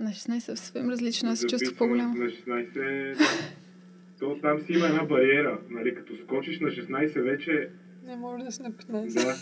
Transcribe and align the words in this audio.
На 0.00 0.10
16 0.10 0.36
е 0.36 0.40
съвсем 0.40 0.90
различно, 0.90 1.30
аз 1.30 1.38
се 1.38 1.48
Записвам 1.48 1.76
по-голямо. 1.76 2.14
На 2.14 2.24
16 2.24 2.72
да. 3.18 3.24
То 4.18 4.38
там 4.42 4.60
си 4.60 4.72
има 4.72 4.86
една 4.86 5.04
бариера. 5.04 5.58
Нали? 5.70 5.94
Като 5.94 6.12
скочиш 6.24 6.60
на 6.60 6.68
16 6.68 7.22
вече, 7.22 7.70
Не 8.04 8.16
може 8.16 8.44
да 8.44 8.52
си 8.52 8.62
на 8.62 8.70
15. 8.70 9.14
да. 9.14 9.36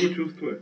Друго 0.00 0.14
чувство 0.14 0.46
е. 0.46 0.58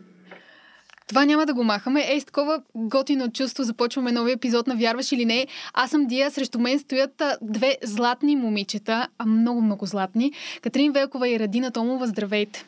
Това 1.08 1.24
няма 1.24 1.46
да 1.46 1.54
го 1.54 1.64
махаме. 1.64 2.04
Ей, 2.08 2.20
с 2.20 2.24
такова 2.24 2.62
готино 2.74 3.32
чувство 3.32 3.62
започваме 3.62 4.12
новия 4.12 4.34
епизод 4.34 4.66
на 4.66 4.76
Вярваш 4.76 5.12
или 5.12 5.24
не. 5.24 5.46
Аз 5.74 5.90
съм 5.90 6.06
Дия, 6.06 6.30
срещу 6.30 6.58
мен 6.58 6.78
стоят 6.78 7.22
две 7.42 7.76
златни 7.82 8.36
момичета, 8.36 9.08
а 9.18 9.26
много, 9.26 9.60
много 9.60 9.86
златни. 9.86 10.32
Катрин 10.62 10.92
Велкова 10.92 11.28
и 11.28 11.40
Радина 11.40 11.70
Томова, 11.70 12.06
здравейте. 12.06 12.64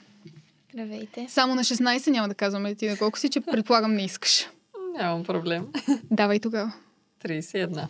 Здравейте. 0.72 1.26
Само 1.28 1.54
на 1.54 1.64
16 1.64 2.10
няма 2.10 2.28
да 2.28 2.34
казваме 2.34 2.74
ти 2.74 2.88
на 2.88 2.96
колко 2.96 3.18
си, 3.18 3.28
че 3.28 3.40
предполагам 3.40 3.94
не 3.94 4.04
искаш. 4.04 4.46
Нямам 4.94 5.24
проблем. 5.24 5.66
Давай 6.10 6.40
тогава. 6.40 6.72
31. 7.24 7.86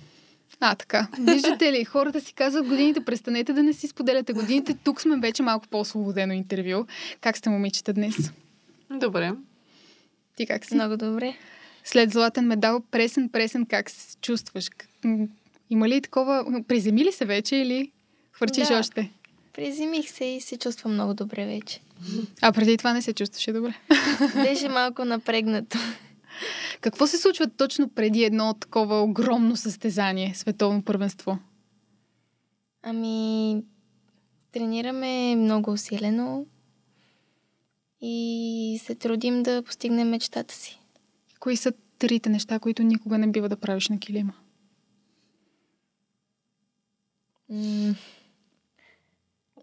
А, 0.60 0.74
така. 0.74 1.08
Виждате 1.20 1.72
ли, 1.72 1.84
хората 1.84 2.20
си 2.20 2.32
казват 2.32 2.66
годините, 2.66 3.04
престанете 3.04 3.52
да 3.52 3.62
не 3.62 3.72
си 3.72 3.88
споделяте 3.88 4.32
годините. 4.32 4.74
Тук 4.84 5.00
сме 5.00 5.16
вече 5.16 5.42
малко 5.42 5.68
по-освободено 5.68 6.32
интервю. 6.32 6.84
Как 7.20 7.36
сте, 7.36 7.50
момичета, 7.50 7.92
днес? 7.92 8.14
Добре. 8.90 9.32
Ти 10.36 10.46
как 10.46 10.64
си? 10.64 10.74
Много 10.74 10.96
добре. 10.96 11.36
След 11.84 12.10
златен 12.12 12.46
медал, 12.46 12.82
пресен, 12.90 13.28
пресен, 13.28 13.66
как 13.66 13.90
се 13.90 14.16
чувстваш? 14.20 14.68
Има 15.70 15.88
ли 15.88 16.00
такова... 16.00 16.62
Приземи 16.68 17.04
ли 17.04 17.12
се 17.12 17.24
вече 17.24 17.56
или 17.56 17.90
хвърчиш 18.32 18.68
Да. 18.68 18.78
още? 18.78 19.10
Приземих 19.52 20.10
се 20.10 20.24
и 20.24 20.40
се 20.40 20.56
чувствам 20.58 20.92
много 20.94 21.14
добре 21.14 21.46
вече. 21.46 21.80
А 22.42 22.52
преди 22.52 22.76
това 22.76 22.92
не 22.92 23.02
се 23.02 23.12
чувстваше 23.12 23.52
добре. 23.52 23.74
Беше 24.34 24.68
малко 24.68 25.04
напрегнато. 25.04 25.78
Какво 26.80 27.06
се 27.06 27.18
случва 27.18 27.46
точно 27.48 27.88
преди 27.88 28.24
едно 28.24 28.54
такова 28.54 29.02
огромно 29.02 29.56
състезание, 29.56 30.34
световно 30.34 30.82
първенство? 30.82 31.38
Ами, 32.82 33.62
тренираме 34.52 35.36
много 35.36 35.70
усилено 35.70 36.46
и 38.00 38.80
се 38.84 38.94
трудим 38.94 39.42
да 39.42 39.62
постигнем 39.62 40.08
мечтата 40.08 40.54
си. 40.54 40.80
Кои 41.40 41.56
са 41.56 41.72
трите 41.98 42.28
неща, 42.28 42.58
които 42.58 42.82
никога 42.82 43.18
не 43.18 43.30
бива 43.30 43.48
да 43.48 43.56
правиш 43.56 43.88
на 43.88 43.98
килима? 43.98 44.32
М, 47.48 47.94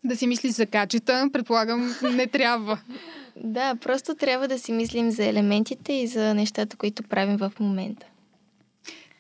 Да 0.04 0.16
си 0.18 0.28
мислиш 0.28 0.52
за 0.52 0.66
качета, 0.66 1.30
предполагам, 1.34 1.96
не 2.04 2.28
трябва. 2.28 2.80
Да, 3.36 3.76
просто 3.76 4.16
трябва 4.16 4.48
да 4.48 4.60
си 4.60 4.72
мислим 4.72 5.12
за 5.12 5.26
елементите 5.26 5.94
и 5.94 6.08
за 6.08 6.34
нещата, 6.34 6.78
които 6.78 7.04
правим 7.04 7.38
в 7.38 7.52
момента. 7.60 8.06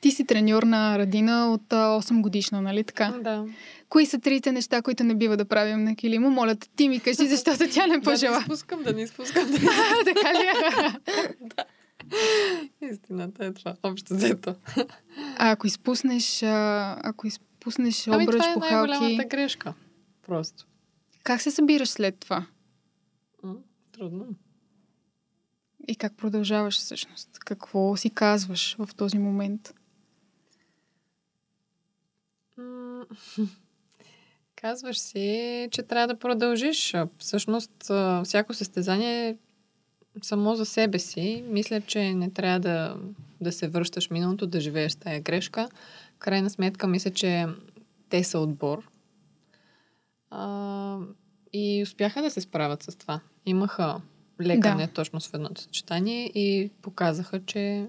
Ти 0.01 0.11
си 0.11 0.25
треньор 0.25 0.63
на 0.63 0.99
Радина 0.99 1.53
от 1.53 1.73
а, 1.73 2.01
8 2.01 2.21
годишна, 2.21 2.61
нали 2.61 2.83
така? 2.83 3.13
Да. 3.23 3.45
Кои 3.89 4.05
са 4.05 4.19
трите 4.19 4.51
неща, 4.51 4.81
които 4.81 5.03
не 5.03 5.15
бива 5.15 5.37
да 5.37 5.45
правим 5.45 5.83
на 5.83 5.95
килима? 5.95 6.29
Моля 6.29 6.55
ти 6.55 6.89
ми 6.89 6.99
кажи, 6.99 7.27
защото 7.27 7.57
тя 7.73 7.87
не 7.87 7.93
Да 7.93 7.97
не 7.97 8.01
пожела. 8.03 8.39
изпускам, 8.39 8.83
да 8.83 8.93
не 8.93 9.01
изпускам. 9.01 9.51
Да... 9.51 9.59
така 10.05 10.33
ли? 10.33 10.47
е? 12.81 12.85
Истината 12.91 13.45
е 13.45 13.53
това. 13.53 13.75
Общо 13.83 14.13
взето. 14.15 14.55
А 15.37 15.51
ако 15.51 15.67
изпуснеш, 15.67 16.43
а, 16.43 16.97
ако 17.03 17.27
изпуснеш 17.27 18.07
Ами 18.07 18.23
обръч, 18.23 18.41
това 18.41 18.51
е 18.51 18.53
похалки, 18.53 18.91
най-голямата 18.91 19.27
грешка. 19.27 19.73
Просто. 20.27 20.65
как 21.23 21.41
се 21.41 21.51
събираш 21.51 21.89
след 21.89 22.19
това? 22.19 22.45
Трудно. 24.01 24.27
И 25.87 25.95
как 25.95 26.17
продължаваш 26.17 26.77
всъщност? 26.77 27.39
Какво 27.39 27.95
си 27.95 28.09
казваш 28.09 28.75
в 28.79 28.89
този 28.95 29.17
момент? 29.17 29.73
Казваш 34.55 34.99
си, 34.99 35.67
че 35.71 35.83
трябва 35.83 36.07
да 36.07 36.19
продължиш. 36.19 36.93
Всъщност, 37.17 37.91
всяко 38.23 38.53
състезание 38.53 39.37
само 40.21 40.55
за 40.55 40.65
себе 40.65 40.99
си. 40.99 41.43
Мисля, 41.47 41.81
че 41.81 42.13
не 42.13 42.31
трябва 42.31 42.59
да, 42.59 42.97
да 43.41 43.51
се 43.51 43.67
връщаш 43.67 44.09
миналото, 44.09 44.47
да 44.47 44.59
живееш 44.59 44.95
тая 44.95 45.21
грешка. 45.21 45.69
Крайна 46.19 46.49
сметка, 46.49 46.87
мисля, 46.87 47.11
че 47.11 47.45
те 48.09 48.23
са 48.23 48.39
отбор. 48.39 48.89
А, 50.29 50.97
и 51.53 51.83
успяха 51.83 52.21
да 52.21 52.31
се 52.31 52.41
справят 52.41 52.83
с 52.83 52.95
това. 52.95 53.21
Имаха 53.45 54.01
лекане 54.41 54.87
Да. 54.87 54.93
точно 54.93 55.19
в 55.19 55.33
едното 55.33 55.61
съчетание 55.61 56.25
и 56.25 56.69
показаха, 56.81 57.45
че, 57.45 57.87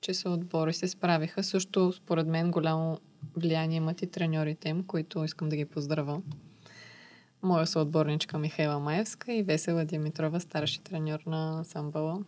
че 0.00 0.14
са 0.14 0.30
отбор 0.30 0.68
и 0.68 0.74
се 0.74 0.88
справиха. 0.88 1.42
Също, 1.42 1.92
според 1.92 2.26
мен, 2.26 2.50
голямо 2.50 2.98
влияние 3.36 3.76
имат 3.76 4.02
и 4.02 4.06
треньорите 4.06 4.68
им, 4.68 4.84
които 4.84 5.24
искам 5.24 5.48
да 5.48 5.56
ги 5.56 5.64
поздравя. 5.64 6.22
Моя 7.42 7.66
съотборничка 7.66 8.38
Михайла 8.38 8.78
Маевска 8.78 9.32
и 9.32 9.42
Весела 9.42 9.84
Димитрова, 9.84 10.40
старши 10.40 10.80
треньор 10.80 11.20
на 11.26 11.58
ансамбъла. 11.58 12.18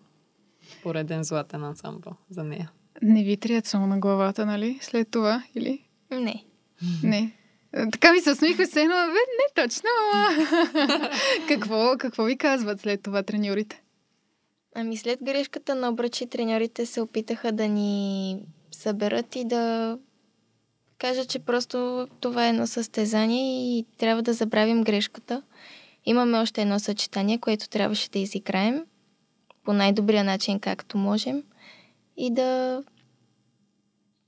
Пореден 0.82 1.24
златен 1.24 1.64
ансамбъл 1.64 2.12
за 2.30 2.44
нея. 2.44 2.70
Не 3.02 3.24
ви 3.24 3.36
трият 3.36 3.66
само 3.66 3.86
на 3.86 3.98
главата, 3.98 4.46
нали? 4.46 4.78
След 4.82 5.10
това, 5.10 5.42
или? 5.54 5.84
Не. 6.10 6.44
Не. 7.02 7.32
Така 7.92 8.12
ми 8.12 8.20
се 8.20 8.30
усмихва 8.30 8.66
се, 8.66 8.84
но 8.84 8.94
бе, 8.94 9.12
не 9.12 9.64
точно, 9.64 9.90
какво, 11.48 11.94
какво 11.98 12.24
ви 12.24 12.36
казват 12.38 12.80
след 12.80 13.02
това 13.02 13.22
треньорите? 13.22 13.82
Ами 14.74 14.96
след 14.96 15.18
грешката 15.22 15.74
на 15.74 15.88
обръчи, 15.88 16.26
треньорите 16.26 16.86
се 16.86 17.00
опитаха 17.00 17.52
да 17.52 17.68
ни 17.68 18.38
съберат 18.70 19.36
и 19.36 19.44
да 19.44 19.98
кажат, 20.98 21.28
че 21.28 21.38
просто 21.38 22.08
това 22.20 22.46
е 22.46 22.48
едно 22.48 22.66
състезание 22.66 23.78
и 23.78 23.86
трябва 23.98 24.22
да 24.22 24.32
забравим 24.32 24.84
грешката. 24.84 25.42
Имаме 26.06 26.38
още 26.38 26.62
едно 26.62 26.78
съчетание, 26.78 27.38
което 27.38 27.68
трябваше 27.68 28.10
да 28.10 28.18
изиграем 28.18 28.84
по 29.64 29.72
най-добрия 29.72 30.24
начин, 30.24 30.60
както 30.60 30.98
можем 30.98 31.42
и 32.16 32.34
да... 32.34 32.82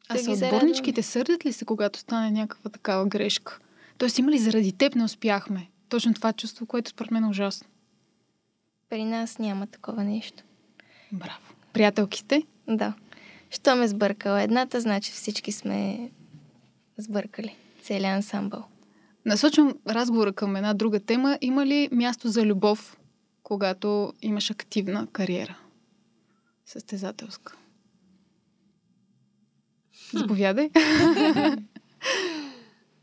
А 0.08 0.14
Да 0.14 0.22
ги 0.22 0.36
съотборничките 0.36 1.02
сърдят 1.02 1.46
ли 1.46 1.52
се, 1.52 1.64
когато 1.64 1.98
стане 1.98 2.30
някаква 2.30 2.70
такава 2.70 3.06
грешка? 3.06 3.58
Тоест 3.98 4.18
има 4.18 4.30
ли 4.30 4.38
заради 4.38 4.72
теб 4.72 4.94
не 4.94 5.04
успяхме? 5.04 5.70
Точно 5.88 6.14
това 6.14 6.32
чувство, 6.32 6.66
което 6.66 6.90
според 6.90 7.10
мен 7.10 7.24
е 7.24 7.28
ужасно. 7.28 7.68
При 8.90 9.04
нас 9.04 9.38
няма 9.38 9.66
такова 9.66 10.04
нещо. 10.04 10.42
Браво. 11.12 11.54
Приятелки 11.72 12.18
сте? 12.18 12.42
Да. 12.68 12.94
Що 13.50 13.76
ме 13.76 13.88
сбъркала 13.88 14.42
едната, 14.42 14.80
значи 14.80 15.12
всички 15.12 15.52
сме 15.52 16.10
сбъркали. 16.98 17.56
Целият 17.82 18.16
ансамбъл. 18.16 18.64
Насочвам 19.26 19.74
разговора 19.88 20.32
към 20.32 20.56
една 20.56 20.74
друга 20.74 21.00
тема. 21.00 21.38
Има 21.40 21.66
ли 21.66 21.88
място 21.92 22.28
за 22.28 22.42
любов, 22.46 22.98
когато 23.42 24.12
имаш 24.22 24.50
активна 24.50 25.06
кариера? 25.12 25.58
Състезателска. 26.66 27.56
Заповядай. 30.12 30.70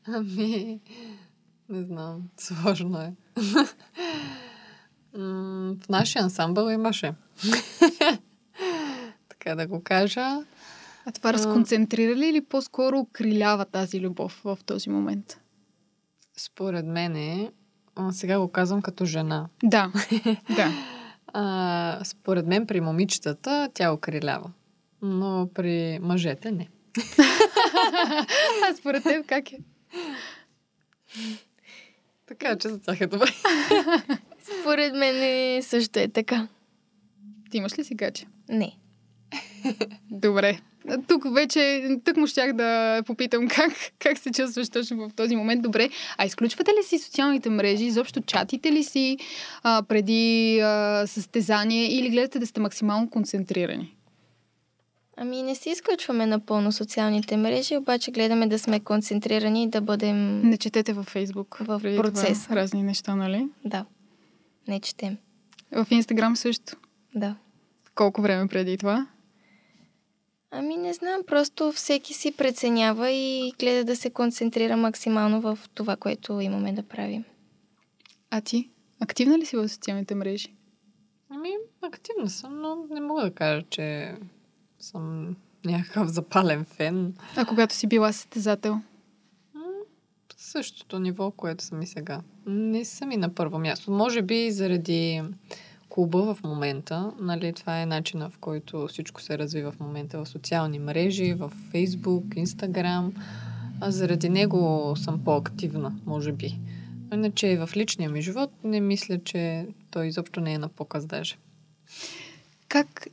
Ами, 0.07 0.79
не 1.69 1.83
знам, 1.83 2.21
сложно 2.37 3.01
е. 3.01 3.13
В 5.13 5.89
нашия 5.89 6.23
ансамбъл 6.23 6.69
имаше. 6.69 7.13
така 9.29 9.55
да 9.55 9.67
го 9.67 9.83
кажа. 9.83 10.45
А 11.05 11.11
това 11.11 11.33
разконцентрира 11.33 12.15
ли 12.15 12.27
или 12.27 12.41
по-скоро 12.41 12.99
окрилява 12.99 13.65
тази 13.65 14.01
любов 14.01 14.41
в 14.43 14.59
този 14.65 14.89
момент? 14.89 15.39
Според 16.37 16.85
мен 16.85 17.15
е, 17.15 17.51
сега 18.11 18.39
го 18.39 18.47
казвам 18.47 18.81
като 18.81 19.05
жена. 19.05 19.47
Да, 19.63 19.91
да. 20.55 20.71
А, 21.33 21.99
според 22.03 22.47
мен 22.47 22.67
при 22.67 22.81
момичетата 22.81 23.69
тя 23.73 23.91
окрилява. 23.91 24.51
Но 25.01 25.49
при 25.53 25.99
мъжете 26.01 26.51
не. 26.51 26.69
А 28.69 28.73
според 28.77 29.03
теб 29.03 29.25
как 29.25 29.51
е? 29.51 29.57
Така 32.27 32.57
че 32.57 32.69
за 32.69 32.81
тях 32.81 33.01
е 33.01 33.07
добре. 33.07 33.31
Според 34.61 34.93
мен 34.93 35.23
е- 35.23 35.61
също 35.61 35.99
е 35.99 36.07
така. 36.07 36.47
Ти 37.51 37.57
имаш 37.57 37.79
ли 37.79 37.83
си 37.83 37.95
гаче? 37.95 38.25
Не. 38.49 38.75
Добре. 40.11 40.59
Тук 41.07 41.33
вече, 41.33 41.89
тук 42.05 42.17
му 42.17 42.27
щях 42.27 42.53
да 42.53 43.01
попитам 43.05 43.47
как, 43.47 43.71
как 43.99 44.17
се 44.17 44.31
чувстваш 44.31 44.69
точно 44.69 45.09
в 45.09 45.13
този 45.15 45.35
момент. 45.35 45.61
Добре. 45.61 45.89
А 46.17 46.25
изключвате 46.25 46.71
ли 46.71 46.83
си 46.83 46.99
социалните 46.99 47.49
мрежи? 47.49 47.85
Изобщо 47.85 48.21
чатите 48.21 48.71
ли 48.71 48.83
си 48.83 49.17
а, 49.63 49.83
преди 49.83 50.59
а, 50.59 51.03
състезание 51.07 51.97
или 51.97 52.09
гледате 52.09 52.39
да 52.39 52.47
сте 52.47 52.59
максимално 52.59 53.09
концентрирани? 53.09 53.95
Ами 55.23 55.43
не 55.43 55.55
си 55.55 55.69
изключваме 55.69 56.25
напълно 56.25 56.71
социалните 56.71 57.37
мрежи, 57.37 57.77
обаче 57.77 58.11
гледаме 58.11 58.47
да 58.47 58.59
сме 58.59 58.79
концентрирани 58.79 59.63
и 59.63 59.69
да 59.69 59.81
бъдем... 59.81 60.41
Не 60.41 60.57
четете 60.57 60.93
във 60.93 61.05
Фейсбук. 61.05 61.57
В 61.57 61.79
преди 61.81 61.97
процеса. 61.97 62.43
Това, 62.43 62.55
разни 62.55 62.83
неща, 62.83 63.15
нали? 63.15 63.47
Да. 63.65 63.85
Не 64.67 64.79
четем. 64.79 65.17
В 65.71 65.87
Инстаграм 65.91 66.35
също. 66.35 66.77
Да. 67.15 67.35
Колко 67.95 68.21
време 68.21 68.47
преди 68.47 68.77
това? 68.77 69.07
Ами 70.51 70.77
не 70.77 70.93
знам, 70.93 71.21
просто 71.27 71.71
всеки 71.71 72.13
си 72.13 72.31
преценява 72.31 73.11
и 73.11 73.53
гледа 73.59 73.83
да 73.83 73.95
се 73.95 74.09
концентрира 74.09 74.77
максимално 74.77 75.41
в 75.41 75.59
това, 75.73 75.95
което 75.95 76.39
имаме 76.39 76.73
да 76.73 76.83
правим. 76.83 77.23
А 78.29 78.41
ти? 78.41 78.69
Активна 78.99 79.39
ли 79.39 79.45
си 79.45 79.55
в 79.55 79.69
социалните 79.69 80.15
мрежи? 80.15 80.53
Ами, 81.29 81.49
активна 81.81 82.29
съм, 82.29 82.61
но 82.61 82.75
не 82.89 83.01
мога 83.01 83.21
да 83.21 83.31
кажа, 83.31 83.63
че 83.69 84.15
съм 84.81 85.35
някакъв 85.65 86.07
запален 86.07 86.65
фен. 86.65 87.13
А 87.35 87.45
когато 87.45 87.75
си 87.75 87.87
била 87.87 88.13
състезател? 88.13 88.81
Същото 90.37 90.99
ниво, 90.99 91.31
което 91.31 91.63
съм 91.63 91.81
и 91.81 91.87
сега. 91.87 92.21
Не 92.45 92.85
съм 92.85 93.11
и 93.11 93.17
на 93.17 93.35
първо 93.35 93.59
място. 93.59 93.91
Може 93.91 94.21
би 94.21 94.51
заради 94.51 95.21
клуба 95.89 96.33
в 96.33 96.43
момента, 96.43 97.11
нали, 97.19 97.53
това 97.53 97.81
е 97.81 97.85
начина 97.85 98.29
в 98.29 98.37
който 98.37 98.87
всичко 98.87 99.21
се 99.21 99.37
развива 99.37 99.71
в 99.71 99.79
момента 99.79 100.23
в 100.23 100.29
социални 100.29 100.79
мрежи, 100.79 101.33
в 101.33 101.51
Фейсбук, 101.71 102.23
Инстаграм. 102.35 103.13
А 103.81 103.91
заради 103.91 104.29
него 104.29 104.93
съм 104.97 105.23
по-активна, 105.23 105.95
може 106.05 106.31
би. 106.31 106.59
Иначе 107.13 107.57
в 107.57 107.69
личния 107.75 108.09
ми 108.09 108.21
живот 108.21 108.51
не 108.63 108.79
мисля, 108.79 109.19
че 109.23 109.67
той 109.91 110.07
изобщо 110.07 110.41
не 110.41 110.53
е 110.53 110.57
на 110.57 110.69
показ 110.69 111.05
даже. 111.05 111.35
Как 112.67 113.07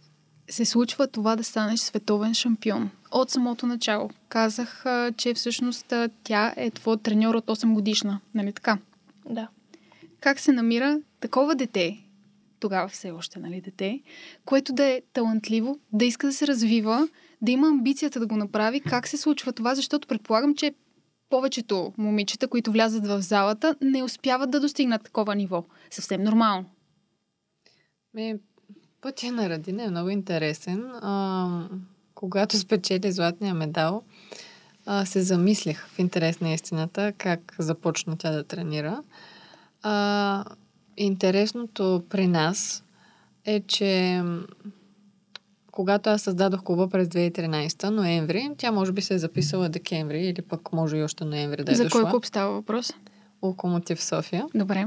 се 0.50 0.64
случва 0.64 1.08
това 1.08 1.36
да 1.36 1.44
станеш 1.44 1.80
световен 1.80 2.34
шампион? 2.34 2.90
От 3.10 3.30
самото 3.30 3.66
начало. 3.66 4.10
Казах, 4.28 4.84
че 5.16 5.34
всъщност 5.34 5.92
тя 6.24 6.54
е 6.56 6.70
твой 6.70 6.96
треньор 6.96 7.34
от 7.34 7.46
8 7.46 7.72
годишна. 7.72 8.20
Нали 8.34 8.52
така? 8.52 8.78
Да. 9.30 9.48
Как 10.20 10.40
се 10.40 10.52
намира 10.52 11.00
такова 11.20 11.54
дете, 11.54 11.98
тогава 12.60 12.88
все 12.88 13.10
още, 13.10 13.38
нали, 13.38 13.60
дете, 13.60 14.00
което 14.44 14.72
да 14.72 14.84
е 14.84 15.02
талантливо, 15.12 15.78
да 15.92 16.04
иска 16.04 16.26
да 16.26 16.32
се 16.32 16.46
развива, 16.46 17.08
да 17.42 17.52
има 17.52 17.68
амбицията 17.68 18.20
да 18.20 18.26
го 18.26 18.36
направи. 18.36 18.80
Как 18.80 19.08
се 19.08 19.16
случва 19.16 19.52
това? 19.52 19.74
Защото 19.74 20.08
предполагам, 20.08 20.54
че 20.54 20.74
повечето 21.30 21.92
момичета, 21.98 22.48
които 22.48 22.72
влязат 22.72 23.06
в 23.06 23.20
залата, 23.20 23.76
не 23.80 24.02
успяват 24.02 24.50
да 24.50 24.60
достигнат 24.60 25.04
такова 25.04 25.34
ниво. 25.34 25.64
Съвсем 25.90 26.22
нормално. 26.22 26.64
Ми, 28.14 28.34
пътя 29.00 29.32
на 29.32 29.48
Радина 29.48 29.84
е 29.84 29.90
много 29.90 30.10
интересен. 30.10 30.90
А, 31.00 31.68
когато 32.14 32.58
спечели 32.58 33.12
златния 33.12 33.54
медал, 33.54 34.02
а, 34.86 35.06
се 35.06 35.22
замислих 35.22 35.86
в 35.86 35.98
интерес 35.98 36.40
на 36.40 36.52
истината 36.52 37.12
как 37.18 37.54
започна 37.58 38.16
тя 38.18 38.30
да 38.30 38.44
тренира. 38.44 39.02
А, 39.82 40.44
интересното 40.96 42.02
при 42.08 42.26
нас 42.26 42.84
е, 43.44 43.60
че 43.60 44.22
когато 45.72 46.10
аз 46.10 46.22
създадох 46.22 46.62
клуба 46.62 46.88
през 46.88 47.08
2013, 47.08 47.90
ноември, 47.90 48.50
тя 48.58 48.72
може 48.72 48.92
би 48.92 49.02
се 49.02 49.14
е 49.14 49.18
записала 49.18 49.68
декември 49.68 50.20
или 50.20 50.42
пък 50.42 50.72
може 50.72 50.96
и 50.96 51.02
още 51.02 51.24
ноември 51.24 51.64
да 51.64 51.72
е 51.72 51.74
За 51.74 51.84
дошла. 51.84 52.02
кой 52.02 52.10
клуб 52.10 52.26
става 52.26 52.52
въпрос? 52.52 52.92
Локомотив 53.42 54.02
София. 54.04 54.46
Добре. 54.54 54.86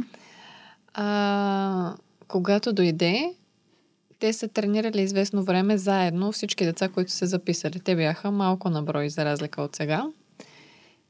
А, 0.94 1.96
когато 2.28 2.74
дойде, 2.74 3.34
те 4.22 4.34
са 4.34 4.48
тренирали 4.48 5.02
известно 5.02 5.44
време 5.44 5.78
заедно 5.78 6.32
всички 6.32 6.66
деца, 6.66 6.90
които 6.90 7.12
се 7.12 7.26
записали. 7.26 7.80
Те 7.80 7.96
бяха 7.96 8.32
малко 8.32 8.70
на 8.70 8.84
брой, 8.84 9.10
за 9.10 9.26
разлика 9.26 9.62
от 9.62 9.76
сега. 9.76 10.06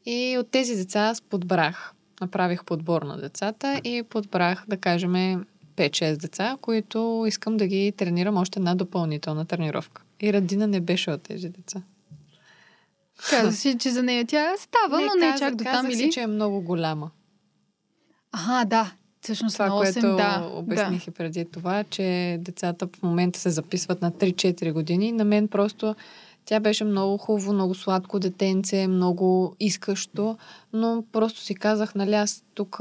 И 0.05 0.37
от 0.39 0.51
тези 0.51 0.75
деца 0.75 0.99
аз 0.99 1.21
подбрах. 1.21 1.93
Направих 2.21 2.63
подбор 2.63 3.01
на 3.01 3.17
децата 3.17 3.81
и 3.83 4.03
подбрах, 4.03 4.65
да 4.67 4.77
кажем, 4.77 5.45
5-6 5.75 6.17
деца, 6.17 6.57
които 6.61 7.25
искам 7.27 7.57
да 7.57 7.67
ги 7.67 7.93
тренирам 7.97 8.37
още 8.37 8.59
една 8.59 8.75
допълнителна 8.75 9.45
тренировка. 9.45 10.01
И 10.21 10.33
Радина 10.33 10.67
не 10.67 10.79
беше 10.79 11.11
от 11.11 11.21
тези 11.21 11.49
деца. 11.49 11.81
Каза 13.29 13.51
си, 13.51 13.77
че 13.77 13.89
за 13.89 14.03
нея 14.03 14.25
тя 14.25 14.53
става, 14.57 15.01
но 15.01 15.15
не 15.15 15.31
каза- 15.31 15.39
чак 15.39 15.55
до 15.55 15.63
там 15.63 15.73
казах 15.73 15.91
или... 15.91 15.97
си, 15.97 16.11
че 16.11 16.21
е 16.21 16.27
много 16.27 16.61
голяма. 16.61 17.11
Ага, 18.31 18.65
да. 18.65 18.91
Всъщност 19.21 19.55
Това, 19.55 19.67
на 19.67 19.73
8, 19.75 19.93
което 19.93 20.15
да. 20.15 20.49
обясних 20.53 21.07
и 21.07 21.11
преди 21.11 21.45
това, 21.45 21.83
че 21.83 22.37
децата 22.41 22.87
в 22.87 23.03
момента 23.03 23.39
се 23.39 23.49
записват 23.49 24.01
на 24.01 24.11
3-4 24.11 24.73
години. 24.73 25.11
На 25.11 25.25
мен 25.25 25.47
просто 25.47 25.95
тя 26.45 26.59
беше 26.59 26.83
много 26.83 27.17
хубаво, 27.17 27.53
много 27.53 27.75
сладко 27.75 28.19
детенце, 28.19 28.87
много 28.87 29.55
искащо, 29.59 30.37
но 30.73 31.03
просто 31.11 31.41
си 31.41 31.55
казах, 31.55 31.95
нали, 31.95 32.13
аз 32.13 32.43
тук 32.53 32.79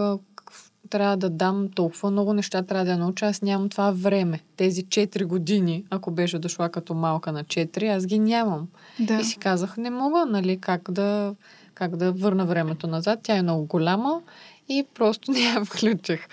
трябва 0.90 1.16
да 1.16 1.30
дам 1.30 1.68
толкова 1.74 2.10
много 2.10 2.32
неща, 2.32 2.62
трябва 2.62 2.84
да 2.84 2.96
науча, 2.96 3.26
аз 3.26 3.42
нямам 3.42 3.68
това 3.68 3.90
време. 3.90 4.40
Тези 4.56 4.84
4 4.84 5.24
години, 5.24 5.84
ако 5.90 6.10
беше 6.10 6.38
дошла 6.38 6.68
като 6.68 6.94
малка 6.94 7.32
на 7.32 7.44
4, 7.44 7.96
аз 7.96 8.06
ги 8.06 8.18
нямам. 8.18 8.68
Да. 9.00 9.20
И 9.20 9.24
си 9.24 9.38
казах, 9.38 9.76
не 9.76 9.90
мога, 9.90 10.26
нали, 10.26 10.58
как 10.60 10.90
да, 10.90 11.34
как 11.74 11.96
да 11.96 12.12
върна 12.12 12.46
времето 12.46 12.86
назад. 12.86 13.20
Тя 13.22 13.36
е 13.36 13.42
много 13.42 13.64
голяма 13.64 14.20
и 14.70 14.84
просто 14.94 15.32
не 15.32 15.40
я 15.40 15.64
включих. 15.64 16.28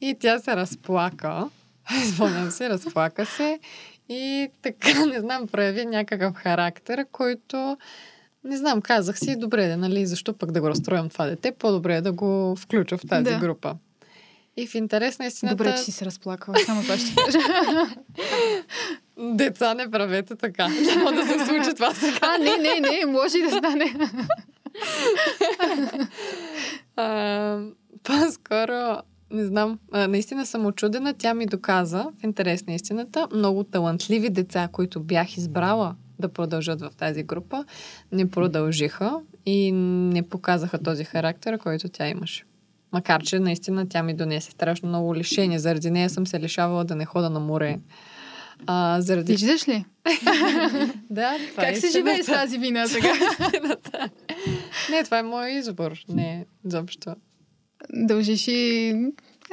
И 0.00 0.16
тя 0.20 0.38
се 0.38 0.56
разплака. 0.56 1.48
Спомням 2.14 2.50
се, 2.50 2.68
разплака 2.68 3.26
се 3.26 3.58
и 4.08 4.48
така, 4.62 5.04
не 5.06 5.20
знам, 5.20 5.48
прояви 5.48 5.86
някакъв 5.86 6.34
характер, 6.34 7.06
който 7.12 7.76
не 8.44 8.56
знам, 8.56 8.82
казах 8.82 9.18
си, 9.18 9.36
добре, 9.36 9.76
нали, 9.76 10.06
защо 10.06 10.32
пък 10.32 10.52
да 10.52 10.60
го 10.60 10.68
разстроям 10.68 11.08
това 11.08 11.26
дете, 11.26 11.52
по-добре 11.52 11.96
е 11.96 12.00
да 12.00 12.12
го 12.12 12.56
включа 12.56 12.98
в 12.98 13.06
тази 13.08 13.24
Да. 13.24 13.38
група. 13.38 13.74
И 14.56 14.66
в 14.66 14.74
интерес 14.74 15.18
на 15.18 15.26
истината... 15.26 15.56
Добре, 15.56 15.74
че 15.76 15.82
си 15.82 15.92
се 15.92 16.04
разплакала. 16.04 16.56
Само 16.66 16.82
това 16.82 16.98
ще 16.98 17.14
кажа. 17.14 17.38
Деца, 19.18 19.74
не 19.74 19.90
правете 19.90 20.36
така. 20.36 20.68
Няма 20.68 21.12
да 21.12 21.26
се 21.26 21.46
случи 21.46 21.74
това 21.74 21.94
сега. 21.94 22.18
а, 22.22 22.38
не, 22.38 22.56
не, 22.56 22.80
не, 22.80 23.06
може 23.06 23.38
и 23.38 23.42
да 23.42 23.50
стане. 23.50 23.94
По-скоро, 28.02 29.02
не 29.30 29.44
знам, 29.44 29.78
наистина 29.92 30.46
съм 30.46 30.66
очудена. 30.66 31.14
Тя 31.14 31.34
ми 31.34 31.46
доказа, 31.46 32.06
в 32.20 32.24
интерес 32.24 32.66
на 32.66 32.74
истината, 32.74 33.28
много 33.34 33.64
талантливи 33.64 34.30
деца, 34.30 34.68
които 34.72 35.00
бях 35.00 35.36
избрала 35.36 35.94
да 36.18 36.28
продължат 36.28 36.80
в 36.80 36.90
тази 36.96 37.22
група, 37.22 37.64
не 38.12 38.30
продължиха 38.30 39.20
и 39.46 39.72
не 39.72 40.22
показаха 40.22 40.82
този 40.82 41.04
характер, 41.04 41.58
който 41.58 41.88
тя 41.88 42.08
имаше. 42.08 42.44
Макар, 42.92 43.22
че 43.22 43.38
наистина 43.38 43.88
тя 43.88 44.02
ми 44.02 44.14
донесе 44.14 44.50
страшно 44.50 44.88
много 44.88 45.14
лишения. 45.14 45.60
Заради 45.60 45.90
нея 45.90 46.10
съм 46.10 46.26
се 46.26 46.40
лишавала 46.40 46.84
да 46.84 46.96
не 46.96 47.04
хода 47.04 47.30
на 47.30 47.40
море. 47.40 47.78
А, 48.66 49.00
заради... 49.00 49.32
Виждаш 49.32 49.68
ли? 49.68 49.84
Да, 51.10 51.36
това 51.50 51.62
е 51.62 51.72
Как 51.72 51.76
се 51.76 51.90
живее 51.90 52.22
с 52.22 52.26
тази 52.26 52.58
вина 52.58 52.86
сега? 52.86 53.12
истината. 53.42 54.10
Не, 54.90 55.04
това 55.04 55.18
е 55.18 55.22
мой 55.22 55.50
избор. 55.50 55.92
Не, 56.08 56.46
изобщо. 56.66 57.14
Дължиш 57.92 58.48
и 58.48 58.88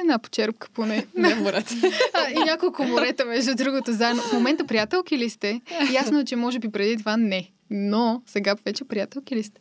една 0.00 0.18
почерпка 0.18 0.68
поне. 0.74 1.06
Не, 1.16 1.34
морете. 1.34 1.74
А, 2.14 2.30
и 2.30 2.44
няколко 2.44 2.84
морета, 2.84 3.24
между 3.24 3.54
другото, 3.54 3.92
заедно. 3.92 4.22
В 4.22 4.32
момента 4.32 4.66
приятелки 4.66 5.18
ли 5.18 5.30
сте? 5.30 5.60
Ясно 5.92 6.18
е, 6.20 6.24
че 6.24 6.36
може 6.36 6.58
би 6.58 6.68
преди 6.68 6.96
това 6.96 7.16
не. 7.16 7.50
Но 7.70 8.22
сега 8.26 8.56
вече 8.64 8.84
приятелки 8.84 9.36
ли 9.36 9.42
сте? 9.42 9.60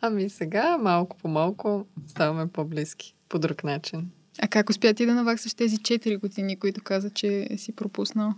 Ами 0.00 0.28
сега, 0.28 0.78
малко 0.78 1.16
по 1.16 1.28
малко, 1.28 1.86
ставаме 2.06 2.46
по-близки. 2.46 3.14
По 3.28 3.38
друг 3.38 3.64
начин. 3.64 4.10
А 4.42 4.48
как 4.48 4.70
успя 4.70 4.94
ти 4.94 5.06
да 5.06 5.14
наваксаш 5.14 5.54
тези 5.54 5.76
4 5.76 6.20
години, 6.20 6.58
които 6.58 6.82
каза, 6.82 7.10
че 7.10 7.48
си 7.56 7.72
пропуснал? 7.72 8.32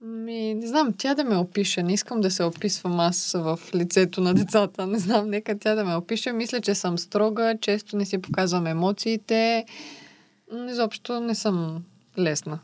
Ми, 0.00 0.54
не 0.54 0.66
знам, 0.66 0.94
тя 0.98 1.14
да 1.14 1.24
ме 1.24 1.36
опише. 1.36 1.82
Не 1.82 1.92
искам 1.92 2.20
да 2.20 2.30
се 2.30 2.44
описвам 2.44 3.00
аз 3.00 3.32
в 3.32 3.58
лицето 3.74 4.20
на 4.20 4.34
децата. 4.34 4.86
Не 4.86 4.98
знам, 4.98 5.30
нека 5.30 5.58
тя 5.58 5.74
да 5.74 5.84
ме 5.84 5.94
опише. 5.94 6.32
Мисля, 6.32 6.60
че 6.60 6.74
съм 6.74 6.98
строга, 6.98 7.54
често 7.60 7.96
не 7.96 8.04
си 8.04 8.18
показвам 8.18 8.66
емоциите. 8.66 9.64
Изобщо 10.70 11.20
не 11.20 11.34
съм 11.34 11.84
лесна. 12.18 12.58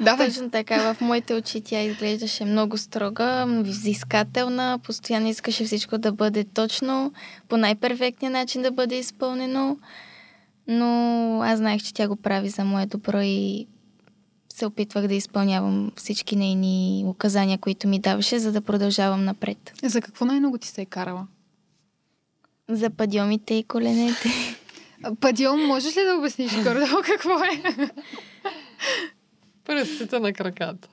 Давай. 0.00 0.28
Точно 0.28 0.50
така, 0.50 0.94
в 0.94 1.00
моите 1.00 1.34
очи 1.34 1.60
тя 1.60 1.82
изглеждаше 1.82 2.44
много 2.44 2.78
строга, 2.78 3.46
взискателна, 3.64 4.78
постоянно 4.84 5.28
искаше 5.28 5.64
всичко 5.64 5.98
да 5.98 6.12
бъде 6.12 6.44
точно, 6.44 7.12
по 7.48 7.56
най-перфектния 7.56 8.30
начин 8.30 8.62
да 8.62 8.70
бъде 8.70 8.98
изпълнено. 8.98 9.76
Но 10.68 11.40
аз 11.42 11.58
знаех, 11.58 11.82
че 11.82 11.94
тя 11.94 12.08
го 12.08 12.16
прави 12.16 12.48
за 12.48 12.64
мое 12.64 12.86
добро 12.86 13.20
и 13.20 13.66
се 14.48 14.66
опитвах 14.66 15.06
да 15.06 15.14
изпълнявам 15.14 15.92
всички 15.96 16.36
нейни 16.36 17.04
указания, 17.06 17.58
които 17.58 17.88
ми 17.88 17.98
даваше, 17.98 18.38
за 18.38 18.52
да 18.52 18.60
продължавам 18.60 19.24
напред. 19.24 19.72
За 19.82 20.00
какво 20.00 20.24
най-много 20.24 20.58
ти 20.58 20.68
се 20.68 20.82
е 20.82 20.86
карала? 20.86 21.26
За 22.68 22.90
падьомите 22.90 23.54
и 23.54 23.64
коленете. 23.64 24.28
А, 25.06 25.14
Падион, 25.14 25.66
можеш 25.66 25.96
ли 25.96 26.00
да 26.04 26.14
обясниш 26.14 26.62
горе 26.62 26.86
какво 27.04 27.30
е? 27.30 27.62
Пръстите 29.64 30.18
на 30.18 30.32
краката. 30.32 30.88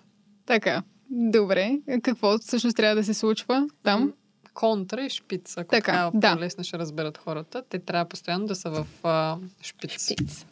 така, 0.46 0.84
добре. 1.10 1.80
Какво 2.04 2.38
всъщност 2.38 2.78
трябва 2.78 2.96
да 2.96 3.04
се 3.04 3.14
случва 3.14 3.68
там? 3.84 4.14
Контра 4.54 5.06
и 5.06 5.10
шпиц. 5.10 5.58
Ако 5.58 5.70
Така, 5.70 5.92
така, 5.92 6.12
да. 6.14 6.36
по-лесно 6.36 6.64
ще 6.64 6.80
разберат 6.80 7.18
хората, 7.18 7.64
те 7.70 7.80
трябва 7.80 8.06
постоянно 8.06 8.46
да 8.46 8.56
са 8.56 8.70
в 8.70 8.88
а, 9.04 9.38
шпиц. 9.62 10.04
Шпиц. 10.04 10.46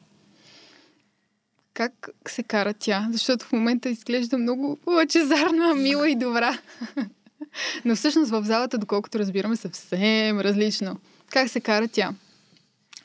Как 1.74 2.10
се 2.27 2.44
кара 2.44 2.74
тя? 2.74 3.08
Защото 3.12 3.46
в 3.46 3.51
момента 3.51 3.89
изглежда 3.89 4.38
много 4.38 4.77
лъчезарна, 4.88 5.75
мила 5.77 6.10
и 6.10 6.15
добра. 6.15 6.58
Но 7.86 7.96
всъщност 7.96 8.32
в 8.32 8.44
залата, 8.44 8.77
доколкото 8.77 9.20
разбираме, 9.20 9.56
съвсем 9.56 10.39
различно. 10.39 11.00
Как 11.29 11.50
се 11.50 11.60
кара 11.60 11.88
тя? 11.88 12.13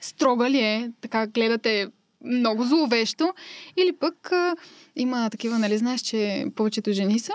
Строга 0.00 0.50
ли 0.50 0.58
е? 0.58 0.90
Така 1.00 1.26
гледате 1.26 1.86
много 2.24 2.64
зловещо? 2.64 3.34
Или 3.76 3.92
пък 3.92 4.32
а, 4.32 4.56
има 4.96 5.30
такива, 5.30 5.58
нали 5.58 5.78
знаеш, 5.78 6.00
че 6.00 6.46
повечето 6.56 6.92
жени 6.92 7.18
са? 7.18 7.32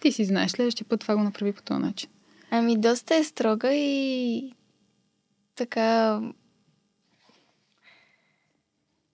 Ти 0.00 0.12
си 0.12 0.24
знаеш, 0.24 0.50
следващия 0.50 0.86
път 0.88 1.00
това 1.00 1.16
го 1.16 1.22
направи 1.22 1.52
по 1.52 1.62
този 1.62 1.80
начин. 1.80 2.10
Ами, 2.50 2.78
доста 2.78 3.14
е 3.14 3.24
строга 3.24 3.74
и 3.74 4.52
така... 5.54 6.20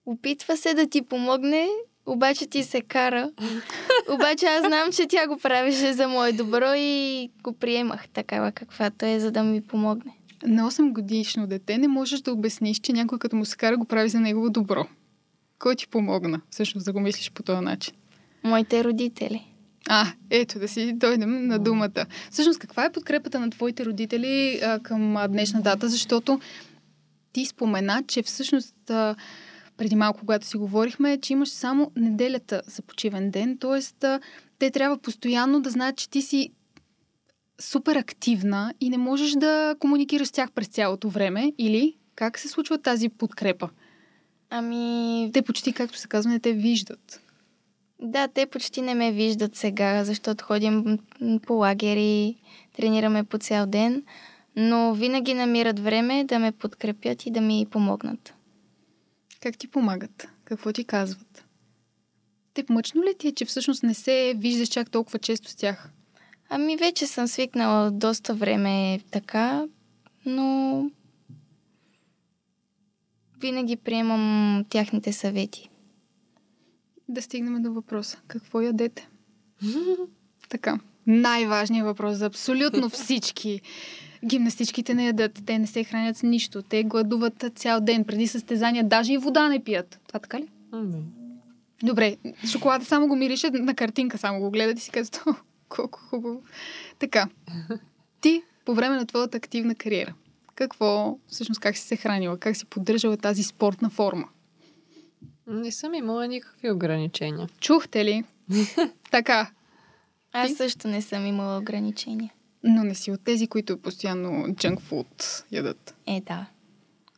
Опитва 0.05 0.57
се 0.57 0.73
да 0.73 0.87
ти 0.87 1.01
помогне, 1.01 1.67
обаче 2.05 2.47
ти 2.47 2.63
се 2.63 2.81
кара. 2.81 3.31
обаче 4.09 4.45
аз 4.45 4.67
знам, 4.67 4.91
че 4.91 5.07
тя 5.07 5.27
го 5.27 5.37
правеше 5.37 5.93
за 5.93 6.07
мое 6.07 6.31
добро 6.31 6.73
и 6.75 7.29
го 7.43 7.53
приемах 7.53 8.07
такава 8.09 8.51
каквато 8.51 9.05
е, 9.05 9.19
за 9.19 9.31
да 9.31 9.43
ми 9.43 9.61
помогне. 9.61 10.17
На 10.43 10.71
8 10.71 10.91
годишно 10.91 11.47
дете 11.47 11.77
не 11.77 11.87
можеш 11.87 12.21
да 12.21 12.31
обясниш, 12.31 12.79
че 12.79 12.93
някой 12.93 13.19
като 13.19 13.35
му 13.35 13.45
се 13.45 13.57
кара 13.57 13.77
го 13.77 13.85
прави 13.85 14.09
за 14.09 14.19
негово 14.19 14.49
добро. 14.49 14.85
Кой 15.59 15.75
ти 15.75 15.87
помогна, 15.87 16.41
всъщност, 16.49 16.85
да 16.85 16.93
го 16.93 16.99
мислиш 16.99 17.31
по 17.31 17.43
този 17.43 17.61
начин? 17.61 17.93
Моите 18.43 18.83
родители. 18.83 19.54
А, 19.89 20.07
ето 20.29 20.59
да 20.59 20.67
си 20.67 20.93
дойдем 20.93 21.47
на 21.47 21.59
думата. 21.59 22.05
Всъщност, 22.31 22.59
каква 22.59 22.85
е 22.85 22.91
подкрепата 22.91 23.39
на 23.39 23.49
твоите 23.49 23.85
родители 23.85 24.59
а, 24.63 24.79
към 24.79 25.17
а, 25.17 25.27
днешна 25.27 25.61
дата? 25.61 25.89
Защото 25.89 26.39
ти 27.33 27.45
спомена, 27.45 28.03
че 28.07 28.23
всъщност 28.23 28.89
а, 28.89 29.15
преди 29.77 29.95
малко, 29.95 30.19
когато 30.19 30.47
си 30.47 30.57
говорихме, 30.57 31.17
че 31.17 31.33
имаш 31.33 31.49
само 31.49 31.91
неделята 31.95 32.61
за 32.67 32.81
почивен 32.81 33.31
ден, 33.31 33.57
т.е. 33.57 34.07
те 34.59 34.71
трябва 34.71 34.97
постоянно 34.97 35.61
да 35.61 35.69
знаят, 35.69 35.97
че 35.97 36.09
ти 36.09 36.21
си 36.21 36.49
супер 37.61 37.95
активна 37.95 38.73
и 38.81 38.89
не 38.89 38.97
можеш 38.97 39.31
да 39.31 39.75
комуникираш 39.79 40.27
с 40.27 40.31
тях 40.31 40.51
през 40.51 40.67
цялото 40.67 41.09
време. 41.09 41.53
Или 41.57 41.97
как 42.15 42.39
се 42.39 42.47
случва 42.47 42.77
тази 42.77 43.09
подкрепа? 43.09 43.69
Ами, 44.49 45.31
Те 45.33 45.41
почти, 45.41 45.73
както 45.73 45.97
се 45.97 46.07
казва, 46.07 46.31
не 46.31 46.39
те 46.39 46.53
виждат. 46.53 47.21
Да, 48.01 48.27
те 48.27 48.45
почти 48.45 48.81
не 48.81 48.95
ме 48.95 49.11
виждат 49.11 49.55
сега, 49.55 50.03
защото 50.03 50.43
ходим 50.43 50.99
по 51.47 51.53
лагери, 51.53 52.35
тренираме 52.77 53.23
по 53.23 53.37
цял 53.37 53.65
ден, 53.65 54.03
но 54.55 54.93
винаги 54.93 55.33
намират 55.33 55.79
време 55.79 56.23
да 56.23 56.39
ме 56.39 56.51
подкрепят 56.51 57.25
и 57.25 57.31
да 57.31 57.41
ми 57.41 57.67
помогнат. 57.71 58.33
Как 59.41 59.57
ти 59.57 59.67
помагат? 59.67 60.27
Какво 60.45 60.73
ти 60.73 60.83
казват? 60.83 61.45
Те 62.53 62.63
мъчно 62.69 63.03
ли 63.03 63.13
ти 63.19 63.27
е, 63.27 63.31
че 63.31 63.45
всъщност 63.45 63.83
не 63.83 63.93
се 63.93 64.33
виждаш 64.37 64.69
чак 64.69 64.91
толкова 64.91 65.19
често 65.19 65.49
с 65.49 65.55
тях? 65.55 65.89
Ами 66.49 66.77
вече 66.77 67.07
съм 67.07 67.27
свикнала 67.27 67.91
доста 67.91 68.33
време 68.33 68.99
така, 69.11 69.65
но 70.25 70.89
винаги 73.39 73.75
приемам 73.75 74.65
тяхните 74.69 75.13
съвети. 75.13 75.69
Да 77.09 77.21
стигнем 77.21 77.61
до 77.61 77.73
въпроса. 77.73 78.17
Какво 78.27 78.61
ядете? 78.61 79.09
така. 80.49 80.79
Най-важният 81.07 81.85
въпрос 81.85 82.17
за 82.17 82.25
абсолютно 82.25 82.89
всички. 82.89 83.61
Гимнастичките 84.25 84.93
не 84.93 85.05
ядат, 85.05 85.41
те 85.45 85.59
не 85.59 85.67
се 85.67 85.83
хранят 85.83 86.17
с 86.17 86.23
нищо, 86.23 86.61
те 86.61 86.83
гладуват 86.83 87.45
цял 87.55 87.81
ден, 87.81 88.03
преди 88.03 88.27
състезания, 88.27 88.83
даже 88.83 89.13
и 89.13 89.17
вода 89.17 89.49
не 89.49 89.63
пият. 89.63 89.99
Това 90.07 90.19
така 90.19 90.39
ли? 90.39 90.47
Ами, 90.71 91.03
Добре, 91.83 92.17
шоколада 92.47 92.85
само 92.85 93.07
го 93.07 93.15
мирише, 93.15 93.49
на 93.49 93.75
картинка 93.75 94.17
само 94.17 94.39
го 94.39 94.51
гледат 94.51 94.79
и 94.79 94.81
си 94.81 94.91
казват, 94.91 95.21
"О, 95.27 95.33
колко 95.69 95.99
хубаво. 95.99 96.41
Така, 96.99 97.29
ти 98.21 98.43
по 98.65 98.73
време 98.73 98.95
на 98.95 99.05
твоята 99.05 99.37
активна 99.37 99.75
кариера, 99.75 100.13
какво, 100.55 101.17
всъщност 101.27 101.61
как 101.61 101.77
си 101.77 101.87
се 101.87 101.95
хранила, 101.95 102.37
как 102.37 102.55
си 102.55 102.65
поддържала 102.65 103.17
тази 103.17 103.43
спортна 103.43 103.89
форма? 103.89 104.27
Не 105.47 105.71
съм 105.71 105.93
имала 105.93 106.27
никакви 106.27 106.71
ограничения. 106.71 107.47
Чухте 107.59 108.05
ли? 108.05 108.23
така, 109.11 109.51
Аз 110.31 110.49
Ти? 110.49 110.55
също 110.55 110.87
не 110.87 111.01
съм 111.01 111.25
имала 111.25 111.57
ограничения. 111.57 112.31
но 112.63 112.83
не 112.83 112.95
си 112.95 113.11
от 113.11 113.23
тези, 113.23 113.47
които 113.47 113.77
постоянно 113.77 114.29
junk 114.47 114.79
food 114.79 115.43
ядат. 115.51 115.95
Е, 116.07 116.21
да, 116.21 116.45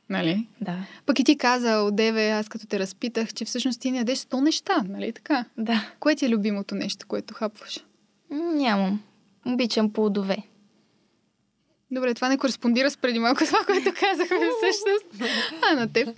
Нали? 0.09 0.47
да, 0.61 0.85
Пък 1.05 1.19
и 1.19 1.23
ти 1.23 1.37
каза, 1.37 1.77
одеве, 1.77 2.29
аз 2.29 2.49
като 2.49 2.67
те 2.67 2.79
разпитах, 2.79 3.33
че 3.33 3.45
всъщност 3.45 3.81
ти 3.81 3.91
не 3.91 3.97
ядеш 3.97 4.19
100 4.19 4.41
неща, 4.41 4.83
нали 4.87 5.13
така? 5.13 5.45
да. 5.57 5.91
Кое 5.99 6.15
ти 6.15 6.25
е 6.25 6.29
любимото 6.29 6.75
нещо, 6.75 7.05
което 7.07 7.33
хапваш? 7.33 7.79
Нямам. 8.31 9.03
Обичам 9.45 9.93
плодове. 9.93 10.37
Добре, 11.91 12.13
това 12.13 12.29
не 12.29 12.37
кореспондира 12.37 12.91
с 12.91 12.97
преди 12.97 13.19
малко 13.19 13.45
това, 13.45 13.59
което 13.65 13.93
казахме 13.99 14.37
всъщност. 14.57 15.31
А 15.71 15.75
на 15.75 15.93
теб? 15.93 16.17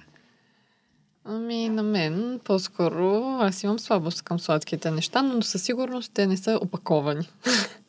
Ами, 1.32 1.70
на 1.70 1.84
мен 1.84 2.40
по-скоро 2.44 3.38
аз 3.42 3.64
имам 3.64 3.80
слабост 3.80 4.22
към 4.22 4.40
сладките 4.40 4.92
неща, 4.92 5.22
но 5.22 5.42
със 5.42 5.64
сигурност 5.64 6.12
те 6.14 6.28
не 6.28 6.38
са 6.38 6.60
опаковани. 6.62 7.30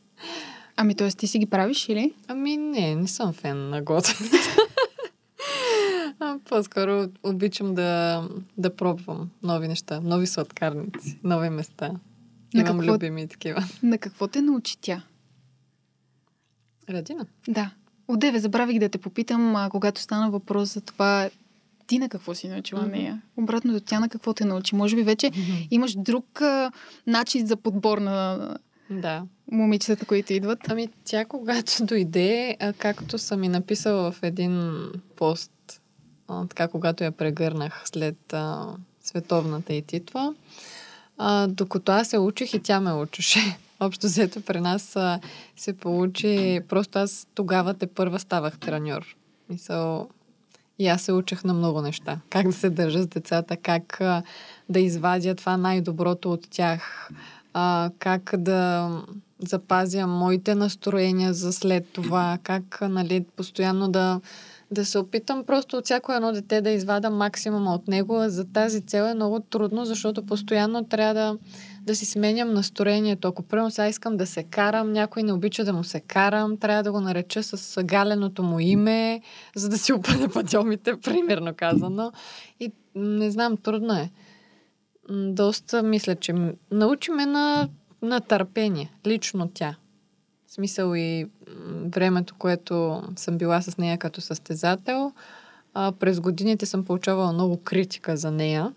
Ами, 0.77 0.95
т.е. 0.95 1.09
ти 1.09 1.27
си 1.27 1.39
ги 1.39 1.47
правиш 1.47 1.89
или? 1.89 2.15
Ами 2.29 2.57
не, 2.57 2.95
не 2.95 3.09
съм 3.09 3.33
фен 3.33 3.71
на 3.71 3.83
готвенето. 3.83 4.37
А, 6.23 6.39
По-скоро 6.49 7.09
обичам 7.23 7.75
да, 7.75 8.23
да 8.59 8.77
пробвам 8.77 9.31
нови 9.43 9.69
неща, 9.69 10.01
нови 10.01 10.27
сладкарници, 10.27 11.19
нови 11.25 11.51
места. 11.51 11.91
На 12.55 12.61
Имам 12.61 12.79
какво- 12.79 12.95
любими 12.95 13.29
такива. 13.29 13.65
На 13.83 13.99
какво 13.99 14.29
те 14.29 14.43
научи 14.43 14.77
тя? 14.81 15.03
Радина. 16.91 17.27
Да. 17.49 17.71
Одеве, 18.09 18.39
забравих 18.39 18.79
да 18.79 18.89
те 18.89 18.99
попитам, 18.99 19.57
а, 19.57 19.71
когато 19.71 20.01
стана 20.01 20.31
въпрос 20.31 20.75
за 20.75 20.81
това, 20.81 21.31
ти 21.91 21.99
на 21.99 22.09
какво 22.09 22.35
си 22.35 22.49
научила 22.49 22.83
Мгм. 22.83 22.91
нея? 22.91 23.23
Обратното, 23.37 23.81
тя 23.81 24.01
на 24.01 24.09
какво 24.09 24.33
те 24.33 24.45
научи? 24.45 24.75
Може 24.75 24.97
би 24.97 25.03
вече 25.03 25.31
имаш 25.71 25.95
друг 25.97 26.43
а, 26.43 26.73
начин 27.07 27.47
за 27.47 27.57
подбор 27.57 27.99
на 27.99 28.49
Да. 28.91 29.23
момичетата, 29.53 30.07
които 30.07 30.33
идват. 30.33 30.59
Ами 30.69 30.89
тя 31.05 31.25
когато 31.25 31.73
дойде, 31.85 32.57
а, 32.61 32.73
както 32.73 33.19
съм 33.19 33.45
и 33.45 33.49
написала 33.49 34.13
в 34.13 34.23
един 34.23 34.73
пост, 35.17 35.81
а, 36.29 36.47
така 36.47 36.69
когато 36.69 37.05
я 37.05 37.13
прегърнах 37.13 37.83
след 37.85 38.33
а, 38.33 38.67
световната 39.03 39.73
и 39.75 39.83
титла, 39.83 40.35
а, 41.19 41.47
докато 41.47 41.93
аз 41.93 42.09
се 42.09 42.19
учих 42.19 42.55
и 42.55 42.61
тя 42.61 42.81
ме 42.81 42.93
учеше. 42.93 43.41
Общо 43.81 44.07
взето 44.07 44.41
при 44.41 44.61
нас 44.61 44.97
а, 44.97 45.21
се 45.57 45.73
получи, 45.73 46.61
просто 46.69 46.99
аз 46.99 47.27
тогава 47.35 47.75
те 47.75 47.87
първа 47.87 48.19
ставах 48.19 48.59
треньор. 48.59 49.17
Мисъл, 49.49 50.09
и 50.81 50.89
аз 50.89 51.03
се 51.03 51.13
учех 51.13 51.45
на 51.45 51.55
много 51.55 51.83
неща. 51.83 52.19
Как 52.31 52.47
да 52.47 52.53
се 52.53 52.71
държа 52.71 53.03
с 53.03 53.07
децата, 53.07 53.57
как 53.57 54.01
да 54.69 54.81
извадя 54.81 55.35
това 55.35 55.57
най-доброто 55.57 56.33
от 56.33 56.51
тях, 56.51 57.11
как 57.99 58.35
да 58.39 58.91
запазя 59.49 60.07
моите 60.07 60.55
настроения 60.55 61.35
за 61.35 61.53
след 61.53 61.93
това, 61.93 62.39
как 62.43 62.79
нали, 62.83 63.25
постоянно 63.37 63.89
да, 63.89 64.21
да 64.71 64.85
се 64.85 64.99
опитам 64.99 65.45
просто 65.45 65.77
от 65.77 65.85
всяко 65.85 66.13
едно 66.13 66.33
дете 66.33 66.61
да 66.61 66.71
извада 66.71 67.11
максимума 67.11 67.75
от 67.75 67.89
него. 67.89 68.25
За 68.27 68.45
тази 68.45 68.81
цел 68.81 69.03
е 69.03 69.15
много 69.15 69.41
трудно, 69.41 69.85
защото 69.85 70.27
постоянно 70.27 70.85
трябва 70.85 71.15
да, 71.15 71.37
да 71.91 71.97
си 71.97 72.07
сменям 72.07 72.53
настроението. 72.53 73.29
Ако 73.29 73.43
примерно 73.43 73.71
сега 73.71 73.89
искам 73.89 74.17
да 74.17 74.27
се 74.27 74.43
карам, 74.43 74.93
някой 74.93 75.23
не 75.23 75.33
обича 75.33 75.65
да 75.65 75.73
му 75.73 75.85
се 75.85 76.01
карам, 76.01 76.57
трябва 76.57 76.83
да 76.83 76.93
го 76.93 77.01
нареча 77.01 77.43
с 77.43 77.83
галеното 77.85 78.43
му 78.43 78.61
име, 78.61 79.21
за 79.57 79.69
да 79.69 79.79
си 79.79 79.93
опъне 79.93 80.29
пътьомите, 80.29 81.01
примерно 81.05 81.55
казано. 81.57 82.13
И 82.61 82.73
не 82.95 83.31
знам, 83.31 83.57
трудно 83.57 83.95
е. 83.95 84.11
Доста 85.11 85.83
мисля, 85.83 86.17
че 86.17 86.35
научи 86.71 87.11
ме 87.11 87.27
на, 87.27 87.69
на 88.03 88.21
търпение. 88.21 88.93
Лично 89.07 89.51
тя. 89.55 89.77
В 90.47 90.53
смисъл 90.53 90.95
и 90.95 91.27
времето, 91.95 92.35
което 92.39 93.03
съм 93.17 93.39
била 93.39 93.63
с 93.63 93.79
нея 93.79 93.99
като 93.99 94.21
състезател, 94.21 95.13
а, 95.75 95.93
през 95.93 96.21
годините 96.21 96.67
съм 96.67 96.85
получавала 96.85 97.33
много 97.33 97.63
критика 97.63 98.17
за 98.17 98.31
нея. 98.31 98.73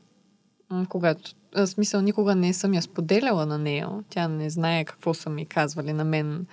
Когато, 0.89 1.31
в 1.55 1.67
смисъл, 1.67 2.01
никога 2.01 2.35
не 2.35 2.53
съм 2.53 2.73
я 2.73 2.81
споделяла 2.81 3.45
на 3.45 3.57
нея. 3.57 3.89
Тя 4.09 4.27
не 4.27 4.49
знае 4.49 4.85
какво 4.85 5.13
са 5.13 5.29
ми 5.29 5.45
казвали 5.45 5.93
на 5.93 6.03
мен. 6.03 6.45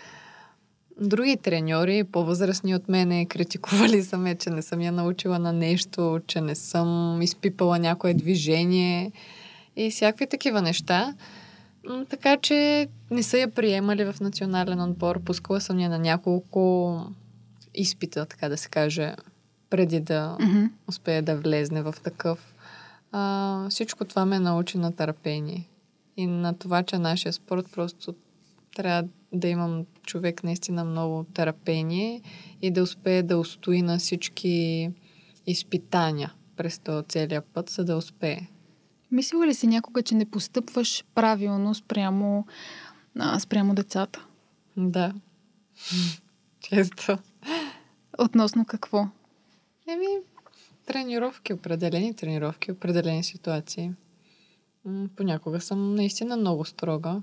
Други 1.01 1.37
треньори, 1.37 2.05
по-възрастни 2.05 2.75
от 2.75 2.89
мене, 2.89 3.27
критикували 3.27 4.03
са 4.03 4.19
ме, 4.19 4.35
че 4.35 4.51
не 4.51 4.63
съм 4.63 4.81
я 4.81 4.93
научила 4.93 5.39
на 5.39 5.53
нещо, 5.53 6.21
че 6.27 6.41
не 6.41 6.55
съм 6.55 7.23
изпипала 7.23 7.79
някое 7.79 8.15
движение 8.15 9.13
и 9.77 9.91
всякакви 9.91 10.27
такива 10.27 10.63
неща. 10.63 11.15
Така 12.09 12.37
че 12.37 12.89
не 13.11 13.23
са 13.23 13.39
я 13.39 13.51
приемали 13.51 14.05
в 14.05 14.21
национален 14.21 14.81
отбор. 14.81 15.21
Пускала 15.21 15.61
съм 15.61 15.79
я 15.79 15.89
на 15.89 15.99
няколко 15.99 16.97
изпита, 17.75 18.27
така 18.27 18.49
да 18.49 18.57
се 18.57 18.69
каже, 18.69 19.15
преди 19.71 20.01
да 20.01 20.37
Мгм. 20.41 20.65
успее 20.89 21.23
да 21.23 21.37
влезне 21.37 21.83
в 21.83 21.95
такъв. 22.05 22.55
А, 23.13 23.67
всичко 23.71 24.05
това 24.05 24.27
ме 24.27 24.39
научи 24.39 24.79
на 24.79 24.93
търпение. 24.93 25.69
И 26.17 26.27
на 26.27 26.55
това, 26.55 26.83
че 26.83 26.99
нашия 26.99 27.33
спорт 27.33 27.67
просто 27.73 28.15
трябва 28.77 29.09
да 29.33 29.49
имам 29.49 29.85
човек 30.03 30.45
наистина 30.45 30.85
много 30.85 31.25
търпение 31.35 32.23
и 32.63 32.71
да 32.71 32.83
успее 32.83 33.23
да 33.23 33.39
устои 33.39 33.83
на 33.83 33.99
всички 33.99 34.91
изпитания 35.47 36.35
през 36.57 36.79
този 36.79 37.07
целият 37.07 37.45
път, 37.45 37.71
за 37.71 37.85
да 37.85 37.97
успее. 37.97 38.41
Мислила 39.11 39.47
ли 39.47 39.55
си 39.55 39.67
някога, 39.67 40.03
че 40.03 40.15
не 40.15 40.31
постъпваш 40.31 41.05
правилно 41.15 41.75
спрямо, 41.75 42.47
а, 43.19 43.41
спрямо 43.41 43.75
децата? 43.75 44.27
Да. 44.77 45.13
Често. 46.61 47.19
Относно 48.19 48.65
какво? 48.65 49.09
Еми, 49.89 50.07
тренировки, 50.87 51.53
определени 51.53 52.15
тренировки, 52.15 52.73
определени 52.73 53.25
ситуации. 53.25 53.91
М, 54.85 55.09
Понякога 55.17 55.61
съм 55.61 55.95
наистина 55.95 56.37
много 56.37 56.65
строга. 56.65 57.23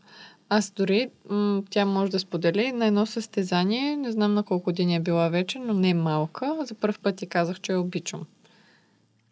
Аз 0.50 0.72
дори, 0.72 1.10
м, 1.30 1.64
тя 1.70 1.86
може 1.86 2.12
да 2.12 2.20
сподели 2.20 2.72
на 2.72 2.86
едно 2.86 3.06
състезание, 3.06 3.96
не 3.96 4.12
знам 4.12 4.34
на 4.34 4.44
колко 4.44 4.64
години 4.64 4.96
е 4.96 5.00
била 5.00 5.30
вече, 5.30 5.60
но 5.60 5.74
не 5.74 5.94
малка. 5.94 6.58
За 6.62 6.76
първ 6.76 7.00
път 7.04 7.16
ти 7.16 7.28
казах, 7.28 7.60
че 7.60 7.72
я 7.72 7.80
обичам. 7.80 8.26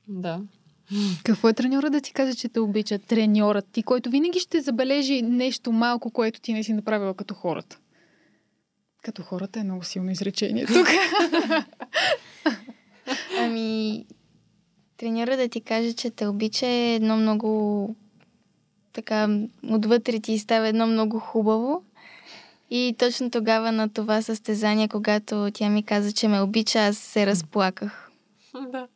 Да. 0.08 0.41
Какво 1.24 1.50
е 1.50 1.53
треньора 1.53 1.89
да 1.89 2.01
ти 2.01 2.13
каже, 2.13 2.34
че 2.34 2.50
те 2.50 2.60
обича? 2.60 3.00
Треньорът 3.00 3.67
ти, 3.72 3.84
който 3.84 4.10
винаги 4.10 4.39
ще 4.39 4.62
забележи 4.62 5.22
нещо 5.22 5.72
малко, 5.72 6.12
което 6.12 6.41
ти 6.41 6.53
не 6.53 6.63
си 6.63 6.74
направила 6.74 7.13
като 7.13 7.34
хората. 7.34 7.79
Като 9.03 9.24
хората 9.24 9.60
е 9.60 9.63
много 9.63 9.84
силно 9.84 10.12
изречение 10.12 10.65
тук. 10.65 10.88
Ами, 13.39 14.05
треньора 14.98 15.38
да 15.38 15.48
ти 15.48 15.62
каже, 15.62 15.94
че 15.94 16.10
те 16.10 16.28
обича 16.28 16.68
е 16.68 16.96
едно 16.96 17.18
много 17.18 17.96
така, 18.94 19.40
отвътре 19.70 20.20
ти 20.20 20.40
става 20.40 20.68
едно 20.68 20.88
много 20.88 21.20
хубаво. 21.20 21.84
И 22.72 22.96
точно 23.00 23.32
тогава 23.32 23.72
на 23.72 23.90
това 23.90 24.22
състезание, 24.22 24.88
когато 24.88 25.50
тя 25.54 25.70
ми 25.70 25.84
каза, 25.84 26.12
че 26.12 26.28
ме 26.28 26.42
обича, 26.42 26.80
аз 26.80 26.98
се 26.98 27.25
разплаках. 27.25 28.12
Да. 28.72 28.88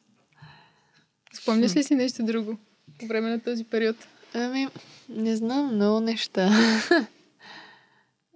Спомняш 1.33 1.75
ли 1.75 1.83
си 1.83 1.95
нещо 1.95 2.23
друго 2.23 2.57
по 2.99 3.07
време 3.07 3.29
на 3.29 3.39
този 3.39 3.63
период? 3.63 3.95
Ами, 4.33 4.67
не 5.09 5.35
знам 5.35 5.75
много 5.75 5.99
неща. 5.99 6.49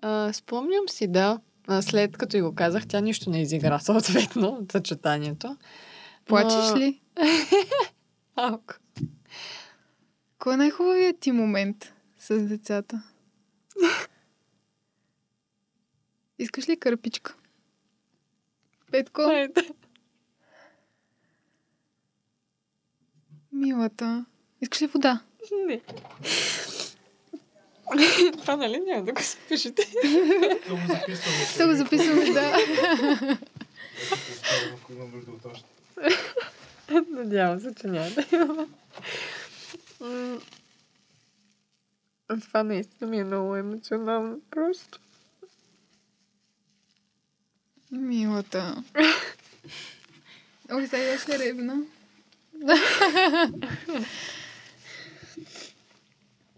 а, 0.01 0.33
спомням 0.33 0.89
си, 0.89 1.07
да. 1.07 1.39
А, 1.67 1.81
след 1.81 2.17
като 2.17 2.37
и 2.37 2.41
го 2.41 2.55
казах, 2.55 2.87
тя 2.87 2.99
нищо 2.99 3.29
не 3.29 3.41
изигра 3.41 3.79
съответно 3.83 4.47
от 4.47 4.71
съчетанието. 4.71 5.57
Плачеш 6.25 6.75
ли? 6.79 7.01
Малко. 8.37 8.73
Кой 10.39 10.53
е 10.53 10.57
най-хубавият 10.57 11.19
ти 11.19 11.31
момент 11.31 11.93
с 12.19 12.39
децата? 12.39 13.03
Искаш 16.39 16.69
ли 16.69 16.79
кърпичка? 16.79 17.35
Петко, 18.91 19.21
Хайде. 19.21 19.69
милата. 23.51 24.25
Искаш 24.61 24.81
ли 24.81 24.87
вода? 24.87 25.21
Не. 25.67 25.81
Това 28.41 28.55
нали 28.55 28.79
няма 28.79 29.05
да 29.05 29.13
го 29.13 29.21
запишете? 29.21 29.81
Да 30.67 30.75
го 30.75 30.81
записваме. 30.87 31.47
Да 31.57 31.67
го 31.67 31.73
записваме, 31.73 32.33
да. 32.33 32.57
Ако 34.73 34.93
има 34.93 35.05
нужда 35.05 35.31
от 35.31 35.45
още. 35.45 35.65
Надявам 37.09 37.59
се, 37.59 37.75
че 37.75 37.87
няма 37.87 38.09
да 38.09 38.25
има. 38.31 38.67
Това 42.41 42.63
наистина 42.63 43.09
ми 43.09 43.19
е 43.19 43.23
много 43.23 43.55
емоционално 43.55 44.41
просто. 44.51 44.99
Милата. 47.91 48.83
Ой, 50.71 50.87
сега 50.87 51.17
ще 51.19 51.39
ревна. 51.39 51.77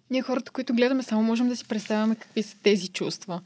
Ние 0.10 0.21
хората, 0.21 0.51
които 0.51 0.73
гледаме, 0.73 1.03
само 1.03 1.23
можем 1.23 1.49
да 1.49 1.55
си 1.55 1.67
представяме 1.67 2.15
какви 2.15 2.43
са 2.43 2.57
тези 2.63 2.88
чувства. 2.88 3.41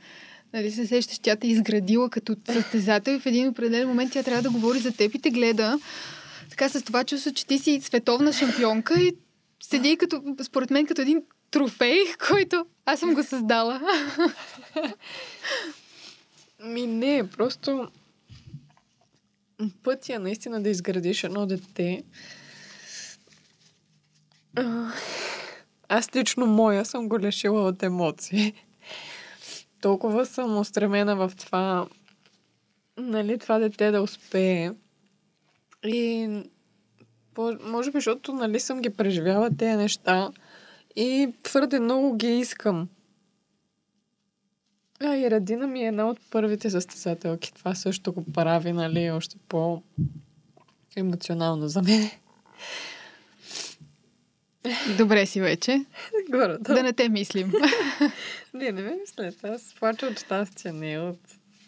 Нали 0.53 0.71
се 0.71 0.87
сещаш, 0.87 1.19
тя 1.19 1.35
те 1.35 1.47
е 1.47 1.49
изградила 1.49 2.09
като 2.09 2.35
състезател 2.51 3.11
и 3.11 3.19
в 3.19 3.25
един 3.25 3.47
определен 3.47 3.87
момент 3.87 4.11
тя 4.13 4.23
трябва 4.23 4.41
да 4.41 4.49
говори 4.49 4.79
за 4.79 4.91
теб 4.91 5.15
и 5.15 5.19
те 5.19 5.29
гледа 5.31 5.79
така 6.49 6.69
с 6.69 6.81
това 6.81 7.03
чувство, 7.03 7.33
че 7.33 7.45
ти 7.45 7.59
си 7.59 7.81
световна 7.81 8.33
шампионка 8.33 9.01
и 9.01 9.15
седи 9.63 9.97
като, 9.97 10.23
според 10.43 10.69
мен, 10.69 10.85
като 10.85 11.01
един 11.01 11.23
трофей, 11.51 11.97
който 12.27 12.65
аз 12.85 12.99
съм 12.99 13.13
го 13.13 13.23
създала. 13.23 13.81
Ми 16.63 16.87
не, 16.87 17.29
просто 17.29 17.87
пътя 19.83 20.19
наистина 20.19 20.63
да 20.63 20.69
изградиш 20.69 21.23
едно 21.23 21.45
дете. 21.45 22.03
Аз 25.89 26.15
лично 26.15 26.45
моя 26.45 26.85
съм 26.85 27.09
го 27.09 27.19
лишила 27.19 27.67
от 27.67 27.83
емоции. 27.83 28.53
Толкова 29.81 30.25
съм 30.25 30.57
устремена 30.57 31.15
в 31.15 31.31
това, 31.37 31.87
нали, 32.97 33.37
това 33.37 33.59
дете 33.59 33.91
да 33.91 34.01
успее. 34.01 34.71
И 35.85 36.27
може 37.63 37.91
би, 37.91 37.97
защото 37.97 38.33
нали, 38.33 38.59
съм 38.59 38.81
ги 38.81 38.89
преживяла 38.89 39.49
тези 39.57 39.77
неща 39.77 40.31
и 40.95 41.33
твърде 41.43 41.79
много 41.79 42.17
ги 42.17 42.39
искам. 42.39 42.89
А, 44.99 45.15
и 45.15 45.31
Радина 45.31 45.67
ми 45.67 45.83
е 45.83 45.87
една 45.87 46.09
от 46.09 46.19
първите 46.31 46.69
състезателки. 46.69 47.53
Това 47.53 47.75
също 47.75 48.13
го 48.13 48.25
прави, 48.33 48.71
нали, 48.71 49.11
още 49.11 49.37
по 49.49 49.81
емоционално 50.95 51.67
за 51.67 51.81
мен. 51.81 52.09
Добре 54.97 55.25
си 55.25 55.41
вече. 55.41 55.85
Горе, 56.29 56.57
Да 56.59 56.83
не 56.83 56.93
те 56.93 57.09
мислим. 57.09 57.53
Не, 58.53 58.71
не 58.71 58.81
ме 58.81 58.97
мислете. 59.01 59.47
Аз 59.47 59.75
плача 59.79 60.05
от 60.05 60.19
щастие, 60.19 60.71
не 60.71 60.99
от 60.99 61.19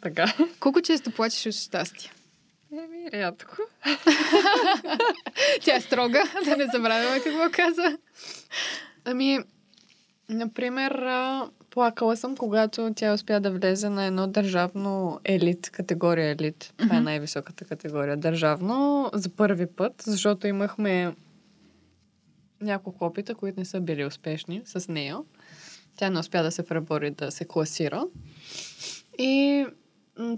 така. 0.01 0.33
Колко 0.59 0.81
често 0.81 1.11
плачеш 1.11 1.45
от 1.45 1.53
щастие? 1.53 2.11
Еми, 2.71 3.11
рядко. 3.13 3.55
Тя 5.61 5.75
е 5.75 5.81
строга, 5.81 6.23
да 6.45 6.57
не 6.57 6.65
забравяме 6.73 7.19
какво 7.19 7.49
каза. 7.51 7.97
Ами, 9.05 9.39
например, 10.29 11.05
плакала 11.69 12.17
съм, 12.17 12.37
когато 12.37 12.93
тя 12.95 13.13
успя 13.13 13.39
да 13.39 13.51
влезе 13.51 13.89
на 13.89 14.05
едно 14.05 14.27
държавно 14.27 15.19
елит, 15.23 15.69
категория 15.69 16.31
елит. 16.31 16.73
Това 16.77 16.97
е 16.97 17.01
най-високата 17.01 17.65
категория. 17.65 18.17
Държавно 18.17 19.09
за 19.13 19.29
първи 19.29 19.65
път, 19.65 19.93
защото 20.05 20.47
имахме 20.47 21.13
няколко 22.61 23.05
опита, 23.05 23.35
които 23.35 23.59
не 23.59 23.65
са 23.65 23.81
били 23.81 24.05
успешни 24.05 24.61
с 24.65 24.87
нея. 24.87 25.17
Тя 25.97 26.09
не 26.09 26.19
успя 26.19 26.43
да 26.43 26.51
се 26.51 26.63
пребори 26.63 27.11
да 27.11 27.31
се 27.31 27.45
класира. 27.45 28.03
И 29.19 29.65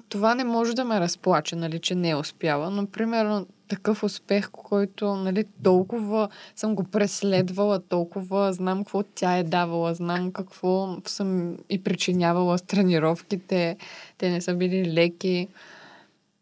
това 0.10 0.36
не 0.36 0.44
може 0.44 0.74
да 0.74 0.86
ме 0.86 1.00
разплаче, 1.00 1.56
нали, 1.56 1.80
че 1.80 1.96
не 1.96 2.10
е 2.10 2.16
успяла. 2.16 2.70
Но, 2.70 2.88
примерно, 2.88 3.48
такъв 3.68 4.04
успех, 4.04 4.50
който, 4.52 5.16
нали, 5.16 5.46
толкова 5.64 6.30
съм 6.56 6.76
го 6.76 6.84
преследвала, 6.84 7.80
толкова 7.80 8.54
знам 8.54 8.78
какво 8.84 9.04
тя 9.04 9.38
е 9.38 9.44
давала, 9.44 9.94
знам 9.94 10.32
какво 10.32 10.98
съм 11.06 11.58
и 11.70 11.84
причинявала 11.84 12.58
с 12.58 12.62
тренировките. 12.62 13.78
Те 14.18 14.30
не 14.30 14.42
са 14.42 14.54
били 14.54 14.94
леки. 14.94 15.48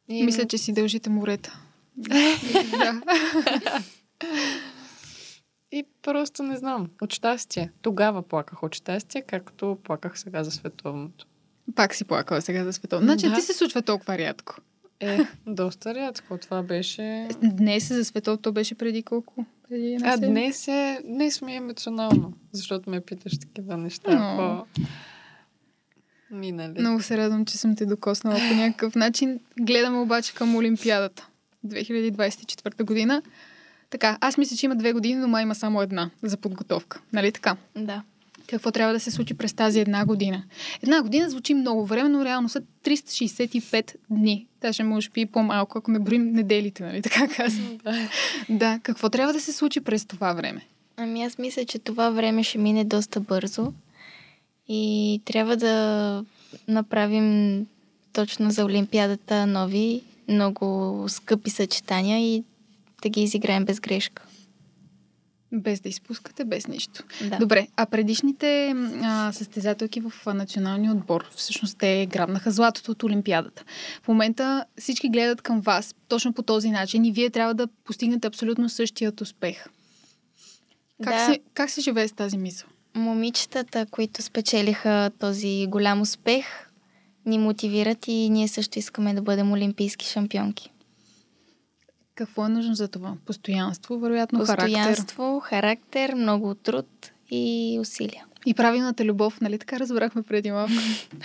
И... 0.09 0.23
Мисля, 0.23 0.45
че 0.45 0.57
си 0.57 0.73
дължите 0.73 1.09
морета. 1.09 1.59
да. 1.97 3.01
И 5.71 5.83
просто 6.01 6.43
не 6.43 6.57
знам. 6.57 6.89
От 7.01 7.13
щастие. 7.13 7.71
Тогава 7.81 8.21
плаках 8.21 8.63
от 8.63 8.75
щастие, 8.75 9.21
както 9.21 9.77
плаках 9.83 10.19
сега 10.19 10.43
за 10.43 10.51
световното. 10.51 11.25
Пак 11.75 11.95
си 11.95 12.05
плакала 12.05 12.41
сега 12.41 12.63
за 12.63 12.73
световно. 12.73 13.05
Значи 13.05 13.29
Да. 13.29 13.35
ти 13.35 13.41
се 13.41 13.53
случва 13.53 13.81
толкова 13.81 14.17
рядко. 14.17 14.55
Е, 14.99 15.19
доста 15.47 15.95
рядко. 15.95 16.37
Това 16.37 16.63
беше... 16.63 17.27
Днес 17.43 17.87
за 17.87 18.05
световното 18.05 18.41
то 18.41 18.51
беше 18.51 18.75
преди 18.75 19.03
колко? 19.03 19.45
Преди 19.69 19.97
А 20.03 20.17
днес 20.17 20.67
е, 20.67 20.99
днес 21.05 21.41
ми 21.41 21.53
е 21.53 21.55
емоционално, 21.55 22.33
защото 22.51 22.89
ме 22.89 23.01
питаш 23.01 23.39
такива 23.39 23.77
неща 23.77 24.11
О. 24.11 24.37
по 24.37 24.81
минали. 26.31 26.79
Много 26.79 27.01
се 27.01 27.17
радвам, 27.17 27.45
че 27.45 27.57
съм 27.57 27.75
те 27.75 27.85
докоснала 27.85 28.37
по 28.49 28.55
някакъв 28.55 28.95
начин. 28.95 29.39
Гледаме 29.59 29.97
обаче 29.97 30.33
към 30.33 30.55
Олимпиадата. 30.55 31.27
2024 31.67 32.83
година. 32.83 33.21
Така, 33.91 34.17
аз 34.21 34.37
мисля, 34.37 34.57
че 34.57 34.65
има 34.65 34.75
две 34.75 34.93
години, 34.93 35.15
но 35.15 35.27
май 35.27 35.43
има 35.43 35.55
само 35.55 35.81
една 35.81 36.09
за 36.23 36.37
подготовка. 36.37 37.01
Нали 37.13 37.31
така? 37.31 37.55
Да. 37.75 38.01
какво 38.47 38.71
трябва 38.71 38.93
да 38.93 38.99
се 38.99 39.11
случи 39.11 39.33
през 39.33 39.53
тази 39.53 39.79
една 39.79 40.05
година. 40.05 40.43
Една 40.83 41.01
година 41.01 41.29
звучи 41.29 41.53
много 41.53 41.85
време, 41.85 42.09
но 42.09 42.25
реално 42.25 42.49
са 42.49 42.61
365 42.85 43.95
дни. 44.09 44.47
Даже 44.61 44.83
може 44.83 45.09
би 45.09 45.25
по-малко, 45.25 45.77
ако 45.77 45.91
не 45.91 45.99
броим 45.99 46.31
неделите, 46.31 46.83
нали? 46.83 47.01
Така 47.01 47.27
казвам. 47.27 47.77
Да. 47.83 48.09
да, 48.49 48.79
какво 48.83 49.09
трябва 49.09 49.33
да 49.33 49.41
се 49.41 49.53
случи 49.53 49.81
през 49.81 50.05
това 50.05 50.33
време? 50.33 50.61
Ами 50.97 51.23
аз 51.23 51.37
мисля, 51.37 51.65
че 51.65 51.79
това 51.79 52.09
време 52.09 52.43
ще 52.43 52.57
мине 52.57 52.83
доста 52.83 53.19
бързо 53.19 53.73
и 54.67 55.21
трябва 55.25 55.57
да 55.57 56.25
направим 56.67 57.67
точно 58.13 58.51
за 58.51 58.65
Олимпиадата 58.65 59.47
нови, 59.47 60.01
много 60.27 61.05
скъпи 61.07 61.49
съчетания 61.49 62.35
и 62.35 62.43
да 63.01 63.09
ги 63.09 63.21
изиграем 63.21 63.65
без 63.65 63.79
грешка. 63.79 64.23
Без 65.53 65.79
да 65.79 65.89
изпускате, 65.89 66.45
без 66.45 66.67
нищо. 66.67 67.03
Да. 67.29 67.37
Добре, 67.37 67.67
а 67.75 67.85
предишните 67.85 68.75
а, 69.03 69.31
състезателки 69.31 70.01
в 70.01 70.33
националния 70.33 70.91
отбор, 70.91 71.29
всъщност 71.35 71.77
те 71.77 72.07
грабнаха 72.11 72.51
златото 72.51 72.91
от 72.91 73.03
Олимпиадата. 73.03 73.63
В 74.03 74.07
момента 74.07 74.65
всички 74.77 75.09
гледат 75.09 75.41
към 75.41 75.61
вас 75.61 75.95
точно 76.07 76.33
по 76.33 76.41
този 76.41 76.69
начин 76.69 77.05
и 77.05 77.11
вие 77.11 77.29
трябва 77.29 77.53
да 77.53 77.67
постигнете 77.67 78.27
абсолютно 78.27 78.69
същият 78.69 79.21
успех. 79.21 79.65
Как, 81.03 81.13
Да. 81.13 81.25
се, 81.25 81.39
как 81.53 81.69
се 81.69 81.81
живее 81.81 82.07
с 82.07 82.11
тази 82.11 82.37
мисъл? 82.37 82.69
Момичетата, 82.95 83.85
които 83.91 84.21
спечелиха 84.21 85.11
този 85.19 85.65
голям 85.69 86.01
успех, 86.01 86.45
ни 87.25 87.37
мотивират 87.37 88.07
и 88.07 88.29
ние 88.29 88.47
също 88.47 88.79
искаме 88.79 89.13
да 89.13 89.21
бъдем 89.21 89.51
олимпийски 89.51 90.05
шампионки. 90.05 90.71
Какво 92.15 92.45
е 92.45 92.49
нужно 92.49 92.75
за 92.75 92.87
това? 92.87 93.13
Постоянство, 93.25 93.99
вероятно, 93.99 94.45
характер. 94.45 94.65
Постоянство, 94.65 95.39
характер, 95.39 96.13
много 96.15 96.55
труд 96.55 97.11
и 97.31 97.77
усилия. 97.81 98.25
И 98.45 98.53
правилната 98.53 99.05
любов, 99.05 99.41
нали 99.41 99.59
така 99.59 99.79
разбрахме 99.79 100.23
преди 100.23 100.51
малко? 100.51 100.73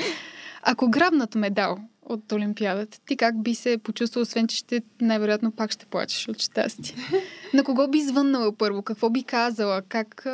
Ако 0.63 0.91
грабнат 0.91 1.35
медал 1.35 1.79
от 2.03 2.33
Олимпиадата, 2.33 3.01
ти 3.07 3.17
как 3.17 3.43
би 3.43 3.55
се 3.55 3.79
почувствал, 3.79 4.23
освен 4.23 4.49
че 4.49 4.57
ще 4.57 4.83
най-вероятно 5.01 5.53
пак 5.53 5.71
ще 5.71 5.87
плачеш 5.87 6.29
от 6.29 6.43
щастие? 6.43 6.97
На 7.55 7.65
кого 7.65 7.89
би 7.89 8.01
звъннала 8.01 8.53
първо? 8.53 8.83
Какво 8.83 9.11
би 9.11 9.23
казала? 9.23 9.83
Как, 9.83 10.27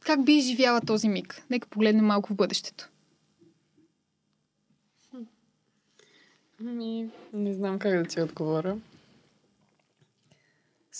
как 0.00 0.24
би 0.24 0.32
изживяла 0.32 0.80
този 0.80 1.08
миг? 1.08 1.42
Нека 1.50 1.68
погледнем 1.68 2.04
малко 2.04 2.32
в 2.32 2.36
бъдещето. 2.36 2.88
Ми, 6.60 7.10
не 7.32 7.54
знам 7.54 7.78
как 7.78 7.92
да 7.92 8.04
ти 8.04 8.20
отговоря. 8.20 8.76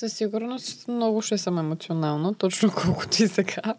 Със 0.01 0.13
сигурност 0.13 0.89
много 0.89 1.23
ще 1.23 1.39
съм 1.39 1.59
емоционална, 1.59 2.35
точно 2.35 2.73
колкото 2.85 3.23
и 3.23 3.29
сега. 3.29 3.75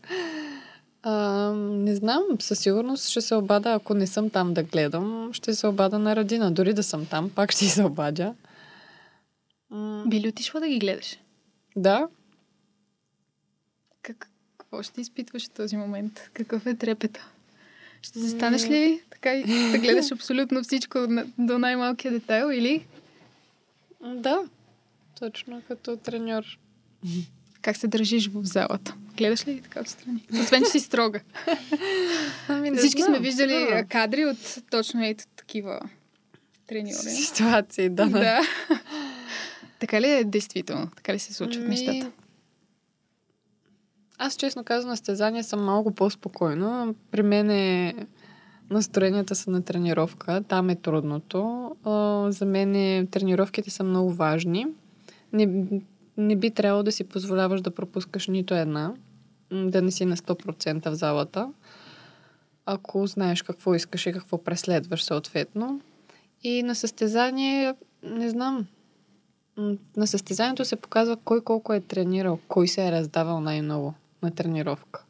А, 1.03 1.13
не 1.55 1.95
знам, 1.95 2.23
със 2.39 2.59
сигурност 2.59 3.09
ще 3.09 3.21
се 3.21 3.35
обада, 3.35 3.73
ако 3.73 3.93
не 3.93 4.07
съм 4.07 4.29
там 4.29 4.53
да 4.53 4.63
гледам, 4.63 5.29
ще 5.33 5.53
се 5.53 5.67
обада 5.67 5.99
на 5.99 6.15
Радина. 6.15 6.51
Дори 6.51 6.73
да 6.73 6.83
съм 6.83 7.05
там, 7.05 7.29
пак 7.29 7.51
ще 7.51 7.65
се 7.65 7.83
обадя. 7.83 8.33
Би 10.07 10.19
ли 10.19 10.29
отишла 10.29 10.59
да 10.59 10.67
ги 10.67 10.79
гледаш? 10.79 11.17
Да, 11.75 12.07
Как, 14.01 14.29
какво 14.57 14.83
ще 14.83 15.01
изпитваш 15.01 15.47
в 15.47 15.49
този 15.49 15.77
момент? 15.77 16.29
Какъв 16.33 16.65
е 16.65 16.75
трепета? 16.75 17.27
Ще 18.01 18.19
застанеш 18.19 18.63
ли 18.63 19.01
така 19.09 19.33
и 19.35 19.71
да 19.71 19.77
гледаш 19.77 20.11
абсолютно 20.11 20.63
всичко 20.63 20.99
до 21.37 21.59
най-малкия 21.59 22.11
детайл 22.11 22.51
или 22.51 22.85
да, 24.01 24.39
точно 25.21 25.61
като 25.67 25.97
треньор. 25.97 26.43
как 27.61 27.77
се 27.77 27.87
държиш 27.87 28.27
в 28.27 28.45
залата? 28.45 28.95
Гледаш 29.17 29.47
ли 29.47 29.61
така 29.61 29.81
отстрани? 29.81 30.25
Освен, 30.41 30.63
че 30.63 30.69
си 30.69 30.79
строга. 30.79 31.21
Ами, 32.47 32.77
Всички 32.77 33.01
знам, 33.01 33.15
сме 33.15 33.23
виждали 33.23 33.53
да. 33.53 33.85
кадри 33.85 34.25
от 34.25 34.57
точно 34.71 35.05
ето 35.05 35.23
такива 35.35 35.79
треньори. 36.67 36.93
ситуации, 36.93 37.89
да. 37.89 38.05
да. 38.05 38.19
да. 38.19 38.41
така 39.79 40.01
ли 40.01 40.09
е 40.09 40.23
действително? 40.23 40.89
Така 40.95 41.13
ли 41.13 41.19
се 41.19 41.33
случват 41.33 41.63
Ми, 41.63 41.69
нещата? 41.69 42.11
Аз 44.17 44.35
честно 44.35 44.63
казвам, 44.63 44.89
на 44.89 44.97
състезание 44.97 45.43
съм 45.43 45.63
малко 45.63 45.91
по-спокойно. 45.91 46.95
При 47.11 47.23
мен 47.23 47.49
е 47.49 47.95
настроенията 48.69 49.35
са 49.35 49.51
на 49.51 49.61
тренировка. 49.61 50.43
Там 50.47 50.69
е 50.69 50.75
трудното. 50.75 51.71
За 52.29 52.45
мен 52.45 52.75
е, 52.75 53.07
тренировките 53.11 53.69
са 53.69 53.83
много 53.83 54.13
важни. 54.13 54.67
Не, 55.33 55.65
не 56.17 56.35
би 56.35 56.51
трябвало 56.51 56.83
да 56.83 56.91
си 56.91 57.03
позволяваш 57.03 57.61
да 57.61 57.71
пропускаш 57.71 58.27
нито 58.27 58.53
една. 58.53 58.93
Да 59.51 59.81
не 59.81 59.91
си 59.91 60.05
на 60.05 60.17
100% 60.17 60.89
в 60.89 60.95
залата. 60.95 61.53
Ако 62.65 63.07
знаеш 63.07 63.41
какво 63.41 63.75
искаш 63.75 64.05
и 64.05 64.13
какво 64.13 64.43
преследваш 64.43 65.03
съответно. 65.03 65.81
И 66.43 66.63
на 66.63 66.75
състезание, 66.75 67.75
не 68.03 68.29
знам, 68.29 68.67
на 69.97 70.07
състезанието 70.07 70.65
се 70.65 70.75
показва 70.75 71.17
кой 71.17 71.41
колко 71.41 71.73
е 71.73 71.81
тренирал, 71.81 72.39
кой 72.47 72.67
се 72.67 72.87
е 72.87 72.91
раздавал 72.91 73.39
най-много 73.39 73.93
на 74.23 74.31
тренировка. 74.31 75.03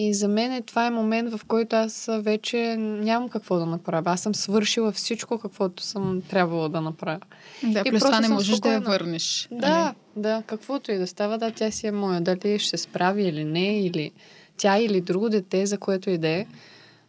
И 0.00 0.14
за 0.14 0.28
мен 0.28 0.52
е, 0.52 0.62
това 0.62 0.86
е 0.86 0.90
момент, 0.90 1.30
в 1.32 1.40
който 1.44 1.76
аз 1.76 2.10
вече 2.12 2.76
нямам 2.78 3.28
какво 3.28 3.56
да 3.58 3.66
направя. 3.66 4.10
Аз 4.10 4.20
съм 4.20 4.34
свършила 4.34 4.92
всичко, 4.92 5.38
каквото 5.38 5.82
съм 5.82 6.22
трябвало 6.28 6.68
да 6.68 6.80
направя. 6.80 7.20
Да, 7.62 7.82
и 7.86 7.90
плюс 7.90 8.02
това 8.02 8.20
не 8.20 8.28
можеш 8.28 8.58
да 8.58 8.68
я 8.68 8.78
спокойна. 8.78 8.98
върнеш. 8.98 9.48
Да, 9.52 9.94
да, 10.16 10.42
каквото 10.46 10.92
и 10.92 10.98
да 10.98 11.06
става, 11.06 11.38
да, 11.38 11.50
тя 11.50 11.70
си 11.70 11.86
е 11.86 11.92
моя. 11.92 12.20
Дали 12.20 12.58
ще 12.58 12.76
справи 12.76 13.22
или 13.22 13.44
не, 13.44 13.80
или 13.80 14.10
тя 14.56 14.78
или 14.78 15.00
друго 15.00 15.28
дете, 15.28 15.66
за 15.66 15.78
което 15.78 16.10
и 16.10 16.18
да 16.18 16.28
е. 16.28 16.46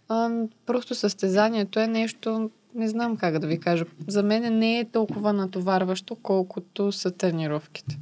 А, 0.07 0.29
Просто 0.65 0.95
състезанието 0.95 1.79
е 1.79 1.87
нещо, 1.87 2.49
не 2.75 2.87
знам 2.87 3.17
как 3.17 3.39
да 3.39 3.47
ви 3.47 3.59
кажа. 3.59 3.85
За 4.07 4.23
мен 4.23 4.57
не 4.57 4.79
е 4.79 4.85
толкова 4.85 5.33
натоварващо, 5.33 6.15
колкото 6.15 6.91
са 6.91 7.11
тренировките. 7.11 7.97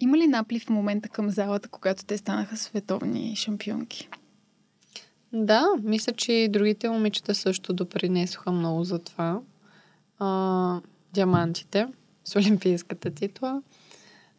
Има 0.00 0.18
ли 0.18 0.26
наплив 0.26 0.64
в 0.64 0.70
момента 0.70 1.08
към 1.08 1.30
залата, 1.30 1.68
когато 1.68 2.04
те 2.04 2.18
станаха 2.18 2.56
световни 2.56 3.36
шампионки? 3.36 4.08
Да, 5.32 5.66
мисля, 5.82 6.12
че 6.12 6.32
и 6.32 6.48
другите 6.48 6.88
момичета 6.88 7.34
също 7.34 7.72
допринесоха 7.72 8.52
много 8.52 8.84
за 8.84 8.98
това. 8.98 9.40
А, 10.18 10.80
диамантите 11.14 11.86
с 12.24 12.36
олимпийската 12.36 13.10
титла. 13.10 13.62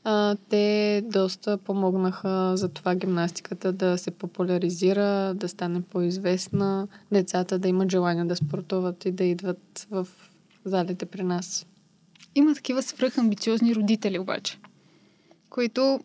А, 0.04 0.36
те 0.50 1.02
доста 1.06 1.58
помогнаха 1.58 2.58
за 2.58 2.70
това 2.70 2.96
гимнастиката 2.96 3.72
да 3.72 3.98
се 3.98 4.12
популяризира, 4.12 5.34
да 5.34 5.50
стане 5.50 5.82
по-известна, 5.82 6.88
децата 7.12 7.60
да 7.60 7.68
имат 7.68 7.92
желание 7.92 8.26
да 8.26 8.36
спортуват 8.36 9.06
и 9.06 9.12
да 9.12 9.24
идват 9.24 9.88
в 9.92 10.08
залите 10.66 11.06
при 11.06 11.24
нас. 11.24 11.66
Има 12.36 12.56
такива 12.56 12.84
свръхамбициозни 12.84 13.76
родители 13.76 14.20
обаче, 14.20 14.58
които 15.52 16.00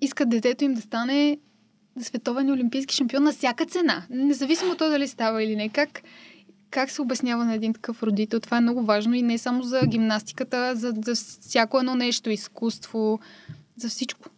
искат 0.00 0.28
детето 0.28 0.64
им 0.64 0.74
да 0.74 0.80
стане 0.80 1.38
световен 2.00 2.48
и 2.48 2.52
олимпийски 2.52 2.94
шампион 2.94 3.22
на 3.22 3.32
всяка 3.32 3.66
цена. 3.66 4.06
Независимо 4.10 4.74
това 4.74 4.88
дали 4.88 5.08
става 5.08 5.42
или 5.42 5.56
не. 5.56 5.68
Как, 5.68 6.02
как 6.70 6.90
се 6.90 7.02
обяснява 7.02 7.44
на 7.44 7.54
един 7.54 7.74
такъв 7.74 8.02
родител? 8.02 8.40
Това 8.40 8.56
е 8.56 8.60
много 8.60 8.82
важно 8.82 9.14
и 9.14 9.22
не 9.22 9.38
само 9.38 9.62
за 9.62 9.86
гимнастиката, 9.86 10.76
за, 10.76 10.94
за 11.04 11.14
всяко 11.14 11.78
едно 11.78 11.94
нещо, 11.94 12.30
изкуство, 12.30 13.20
за 13.76 13.88
всичко. 13.88 14.28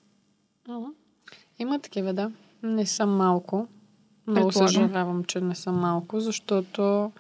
Има 1.59 1.79
такива, 1.79 2.15
да. 2.15 2.31
Не 2.63 2.87
съм 2.87 3.17
малко. 3.17 3.69
Много 4.27 4.53
съжалявам, 4.53 5.25
че 5.25 5.41
не 5.41 5.55
съм 5.55 5.81
малко, 5.81 6.21
защото 6.21 7.13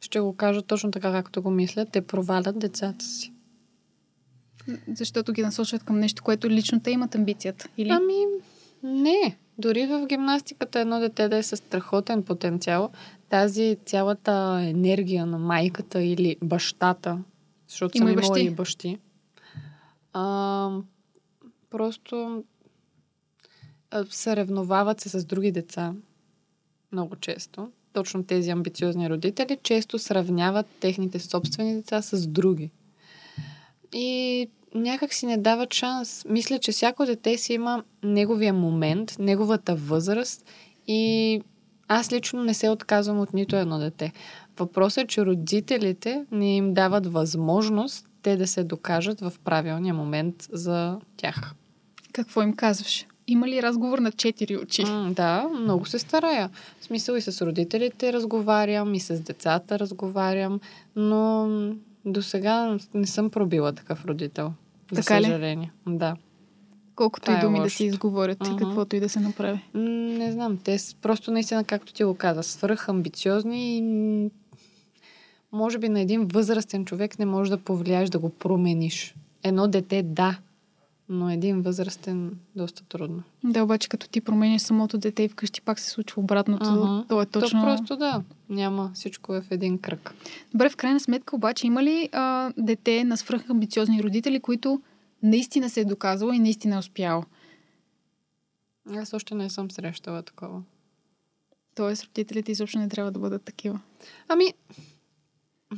ще 0.00 0.20
го 0.20 0.36
кажа 0.36 0.62
точно 0.62 0.90
така, 0.90 1.12
както 1.12 1.42
го 1.42 1.50
мисля. 1.50 1.86
Те 1.86 2.00
провалят 2.00 2.58
децата 2.58 3.04
си. 3.04 3.31
Защото 4.88 5.32
ги 5.32 5.42
насочват 5.42 5.84
към 5.84 5.98
нещо, 5.98 6.22
което 6.22 6.50
лично 6.50 6.80
те 6.80 6.90
имат 6.90 7.14
амбицията. 7.14 7.68
Или... 7.78 7.88
Ами, 7.88 8.14
не. 8.82 9.38
Дори 9.58 9.86
в 9.86 10.06
гимнастиката 10.06 10.80
едно 10.80 11.00
дете 11.00 11.28
да 11.28 11.36
е 11.36 11.42
със 11.42 11.58
страхотен 11.58 12.22
потенциал, 12.22 12.90
тази 13.28 13.76
цялата 13.84 14.60
енергия 14.62 15.26
на 15.26 15.38
майката 15.38 16.02
или 16.02 16.36
бащата, 16.42 17.18
защото 17.68 17.98
Има 17.98 18.08
съм 18.08 18.18
и 18.18 18.24
имала 18.24 18.40
и 18.40 18.50
бащи, 18.50 18.98
а, 20.12 20.70
просто 21.70 22.44
съревновават 24.10 25.00
се 25.00 25.08
с 25.08 25.24
други 25.24 25.52
деца 25.52 25.94
много 26.92 27.16
често. 27.16 27.70
Точно 27.92 28.24
тези 28.24 28.50
амбициозни 28.50 29.10
родители 29.10 29.58
често 29.62 29.98
сравняват 29.98 30.66
техните 30.80 31.18
собствени 31.18 31.74
деца 31.74 32.02
с 32.02 32.26
други. 32.26 32.70
И 33.92 34.48
някак 34.74 35.14
си 35.14 35.26
не 35.26 35.36
дават 35.36 35.74
шанс. 35.74 36.24
Мисля, 36.28 36.58
че 36.58 36.72
всяко 36.72 37.06
дете 37.06 37.38
си 37.38 37.52
има 37.52 37.84
неговия 38.02 38.52
момент, 38.52 39.16
неговата 39.18 39.74
възраст 39.74 40.44
и 40.86 41.40
аз 41.88 42.12
лично 42.12 42.44
не 42.44 42.54
се 42.54 42.68
отказвам 42.68 43.20
от 43.20 43.34
нито 43.34 43.56
едно 43.56 43.78
дете. 43.78 44.12
Въпросът 44.58 45.04
е, 45.04 45.06
че 45.06 45.26
родителите 45.26 46.24
не 46.30 46.56
им 46.56 46.74
дават 46.74 47.12
възможност 47.12 48.06
те 48.22 48.36
да 48.36 48.46
се 48.46 48.64
докажат 48.64 49.20
в 49.20 49.32
правилния 49.44 49.94
момент 49.94 50.48
за 50.52 50.98
тях. 51.16 51.54
Какво 52.12 52.42
им 52.42 52.56
казваш? 52.56 53.06
Има 53.26 53.48
ли 53.48 53.62
разговор 53.62 53.98
на 53.98 54.12
четири 54.12 54.56
очи? 54.56 54.84
М, 54.84 55.12
да, 55.16 55.48
много 55.60 55.86
се 55.86 55.98
старая. 55.98 56.50
В 56.80 56.84
смисъл 56.84 57.14
и 57.14 57.20
с 57.20 57.46
родителите 57.46 58.12
разговарям, 58.12 58.94
и 58.94 59.00
с 59.00 59.20
децата 59.20 59.78
разговарям, 59.78 60.60
но 60.96 61.48
до 62.04 62.22
сега 62.22 62.76
не 62.94 63.06
съм 63.06 63.30
пробила 63.30 63.72
такъв 63.72 64.04
родител. 64.04 64.52
За 64.92 65.00
Така 65.00 65.20
ли? 65.20 65.24
съжаление. 65.24 65.72
Да. 65.86 66.16
Колкото 66.96 67.24
това 67.24 67.34
и 67.34 67.38
е 67.38 67.40
думи 67.40 67.58
да 67.58 67.62
лошото. 67.62 67.76
си 67.76 67.84
изговорят 67.84 68.38
и 68.46 68.50
Мгм. 68.50 68.58
каквото 68.58 68.96
и 68.96 69.00
да 69.00 69.08
се 69.08 69.20
направи. 69.20 69.60
М, 69.74 69.80
Не 69.82 70.32
знам, 70.32 70.58
те 70.58 70.78
с- 70.78 70.94
просто 70.94 71.30
наистина, 71.30 71.64
както 71.64 71.92
ти 71.92 72.04
го 72.04 72.14
каза, 72.14 72.42
свръх 72.42 72.88
амбициозни 72.88 73.78
и 73.78 74.30
може 75.52 75.78
би 75.78 75.88
на 75.88 76.00
един 76.00 76.24
възрастен 76.24 76.84
човек 76.84 77.18
не 77.18 77.26
можеш 77.26 77.50
да 77.50 77.58
повлияеш 77.58 78.10
да 78.10 78.18
го 78.18 78.30
промениш. 78.30 79.14
Едно 79.42 79.68
дете 79.68 80.02
да, 80.02 80.38
но 81.08 81.30
един 81.30 81.62
възрастен 81.62 82.30
доста 82.56 82.84
трудно. 82.84 83.22
Да, 83.44 83.62
обаче 83.62 83.88
като 83.88 84.08
ти 84.08 84.20
променяш 84.20 84.62
самото 84.62 84.98
дете 84.98 85.22
и 85.22 85.28
вкъщи 85.28 85.60
пак 85.60 85.78
се 85.78 85.90
случва 85.90 86.22
обратното. 86.22 86.64
Ага. 86.64 87.04
То 87.08 87.22
е 87.22 87.26
точно... 87.26 87.60
То 87.60 87.66
просто 87.66 87.96
да, 87.96 88.22
няма. 88.52 88.90
Всичко 88.94 89.34
е 89.34 89.40
в 89.40 89.50
един 89.50 89.78
кръг. 89.78 90.14
Добре, 90.52 90.68
в 90.68 90.76
крайна 90.76 91.00
сметка 91.00 91.36
обаче 91.36 91.66
има 91.66 91.82
ли 91.82 92.08
а, 92.12 92.52
дете 92.58 93.04
на 93.04 93.16
свръхамбициозни 93.16 94.02
родители, 94.02 94.40
които 94.40 94.82
наистина 95.22 95.70
се 95.70 95.80
е 95.80 95.84
доказало 95.84 96.32
и 96.32 96.38
наистина 96.38 96.74
е 96.74 96.78
успял? 96.78 97.24
Аз 98.90 99.14
още 99.14 99.34
не 99.34 99.50
съм 99.50 99.70
срещала 99.70 100.22
такова. 100.22 100.62
Тоест, 101.74 102.04
родителите 102.04 102.52
изобщо 102.52 102.78
не 102.78 102.88
трябва 102.88 103.12
да 103.12 103.18
бъдат 103.18 103.42
такива. 103.42 103.80
Ами, 104.28 104.54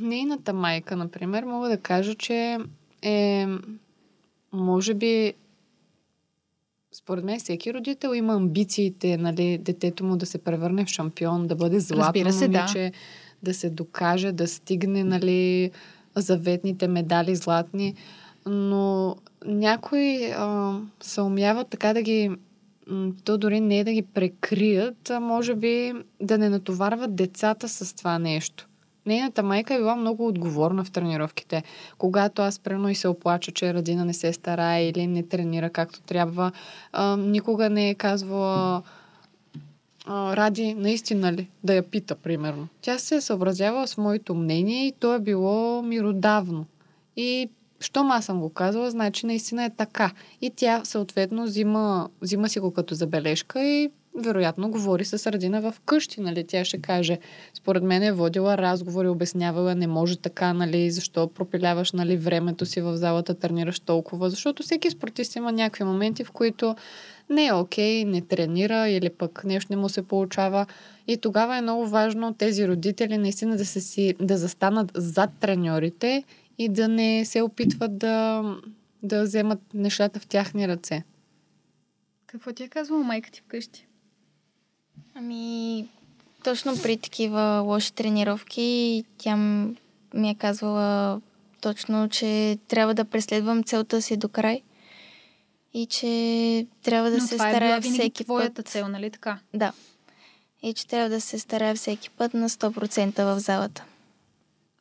нейната 0.01 0.53
майка, 0.53 0.97
например, 0.97 1.45
мога 1.45 1.69
да 1.69 1.79
кажа, 1.79 2.15
че 2.15 2.59
е, 3.03 3.47
може 4.53 4.95
би, 4.95 5.35
според 6.95 7.25
мен 7.25 7.39
всеки 7.39 7.75
родител 7.75 8.15
има 8.15 8.35
амбициите, 8.35 9.17
нали, 9.17 9.59
детето 9.59 10.05
му 10.05 10.17
да 10.17 10.27
се 10.27 10.39
превърне 10.39 10.85
в 10.85 10.89
шампион, 10.89 11.47
да 11.47 11.57
бъде 11.57 11.81
златно 11.81 12.05
Разбира 12.05 12.33
се, 12.33 12.49
да. 12.49 12.59
момиче, 12.59 12.93
да. 13.43 13.55
се 13.55 13.71
докаже, 13.71 14.33
да 14.33 14.49
стигне, 14.49 15.05
нали, 15.05 15.71
заветните 16.17 16.89
медали 16.89 17.37
златни. 17.37 17.95
Но 18.47 19.17
някои 19.47 20.33
а, 20.37 20.79
се 21.03 21.21
умяват 21.21 21.69
така 21.69 21.93
да 21.93 22.03
ги 22.03 22.31
то 23.25 23.39
дори 23.39 23.61
не 23.61 23.79
е 23.79 23.85
да 23.85 23.93
ги 23.93 24.03
прекрият, 24.03 25.11
а 25.11 25.21
може 25.21 25.55
би 25.55 25.93
да 26.23 26.39
не 26.39 26.49
натоварват 26.49 27.17
децата 27.17 27.69
с 27.69 27.97
това 27.97 28.19
нещо. 28.19 28.69
Нейната 29.07 29.43
майка 29.43 29.75
е 29.75 29.79
била 29.79 29.97
много 29.97 30.27
отговорна 30.27 30.85
в 30.85 30.91
тренировките. 30.91 31.63
Когато 31.99 32.43
аз 32.43 32.59
прено 32.59 32.89
и 32.89 32.95
се 32.95 33.09
оплача, 33.09 33.53
че 33.53 33.75
Радина 33.75 34.05
не 34.05 34.15
се 34.15 34.33
старае 34.33 34.89
или 34.89 35.07
не 35.07 35.23
тренира 35.23 35.71
както 35.71 36.01
трябва, 36.01 36.53
а, 36.93 37.17
никога 37.17 37.71
не 37.71 37.91
е 37.91 37.95
казвала 37.95 38.83
а, 40.07 40.37
Ради, 40.37 40.75
наистина 40.75 41.33
ли? 41.33 41.49
Да 41.65 41.75
я 41.75 41.83
пита, 41.83 42.15
примерно. 42.15 42.69
Тя 42.81 42.99
се 42.99 43.17
е 43.17 43.21
съобразявала 43.21 43.87
с 43.87 43.97
моето 43.97 44.35
мнение 44.35 44.87
и 44.87 44.93
то 44.93 45.15
е 45.15 45.21
било 45.21 45.83
миродавно. 45.83 46.67
И 47.17 47.49
щом 47.81 48.11
аз 48.11 48.25
съм 48.25 48.41
го 48.41 48.51
казала, 48.51 48.91
значи 48.91 49.27
наистина 49.27 49.65
е 49.65 49.71
така. 49.71 50.11
И 50.41 50.51
тя 50.57 50.85
съответно 50.85 51.45
взима, 51.45 52.09
взима 52.23 52.49
си 52.49 52.61
го 52.61 52.71
като 52.71 52.95
забележка 52.95 53.65
и 53.65 53.91
вероятно 54.15 54.71
говори 54.71 55.05
с 55.05 55.33
Радина 55.33 55.61
в 55.61 55.75
къщи, 55.85 56.21
нали? 56.21 56.47
Тя 56.47 56.65
ще 56.65 56.79
каже, 56.79 57.19
според 57.55 57.83
мен 57.83 58.03
е 58.03 58.13
водила 58.13 58.59
разговори, 58.59 59.09
обяснявала, 59.09 59.75
не 59.75 59.87
може 59.87 60.19
така, 60.19 60.53
нали? 60.53 60.91
Защо 60.91 61.29
пропиляваш, 61.29 61.93
нали, 61.93 62.17
времето 62.17 62.67
си 62.67 62.81
в 62.81 62.97
залата, 62.97 63.35
тренираш 63.35 63.81
толкова? 63.81 64.31
Защото 64.31 64.63
всеки 64.63 64.91
спортист 64.91 65.37
има 65.37 65.53
някакви 65.53 65.85
моменти, 65.85 66.25
в 66.25 66.31
които 66.31 66.77
не 67.31 67.47
е 67.47 67.53
окей, 67.53 68.05
не 68.05 68.21
тренира 68.21 68.89
или 68.89 69.11
пък 69.11 69.45
нещо 69.45 69.73
не 69.73 69.77
му 69.77 69.89
се 69.89 70.03
получава. 70.03 70.67
И 71.07 71.17
тогава 71.17 71.57
е 71.57 71.63
много 71.63 71.87
важно 71.87 72.35
тези 72.35 72.69
родители 72.69 73.19
наистина 73.19 73.57
да, 73.57 73.65
се 73.65 73.81
си, 73.81 74.15
да 74.21 74.37
застанат 74.37 74.93
зад 74.95 75.31
треньорите 75.41 76.25
и 76.59 76.69
да 76.69 76.89
не 76.89 77.25
се 77.25 77.43
опитват 77.43 77.99
да, 77.99 78.43
да 79.03 79.23
вземат 79.23 79.61
нещата 79.75 80.21
в 80.21 80.27
тяхни 80.27 80.69
ръце. 80.69 81.03
Какво 82.27 82.53
ти 82.53 82.63
е 82.63 82.69
казвала 82.69 83.03
майка 83.03 83.31
ти 83.31 83.41
вкъщи? 83.41 83.87
Ами, 85.15 85.89
точно 86.45 86.73
при 86.83 86.97
такива 86.97 87.61
лоши 87.67 87.93
тренировки 87.93 89.05
тя 89.19 89.37
ми 90.15 90.31
е 90.31 90.35
казвала 90.35 91.21
точно, 91.61 92.09
че 92.09 92.59
трябва 92.69 92.95
да 92.95 93.05
преследвам 93.05 93.63
целта 93.63 94.03
си 94.03 94.17
до 94.17 94.29
край 94.29 94.63
и 95.75 95.87
че 95.87 96.67
трябва 96.83 97.11
да 97.11 97.17
Но 97.17 97.27
се 97.27 97.35
това 97.35 97.49
е 97.49 97.53
старая 97.53 97.81
винаги 97.81 97.99
всеки 97.99 98.25
твоята 98.25 98.55
път. 98.55 98.69
цел, 98.69 98.89
нали 98.89 99.11
така? 99.11 99.39
Да. 99.55 99.73
И 100.63 100.75
че 100.75 100.87
трябва 100.87 101.09
да 101.09 101.21
се 101.21 101.39
старая 101.39 101.75
всеки 101.75 102.11
път 102.11 102.35
на 102.35 102.49
100% 102.49 103.25
в 103.25 103.41
залата. 103.41 103.85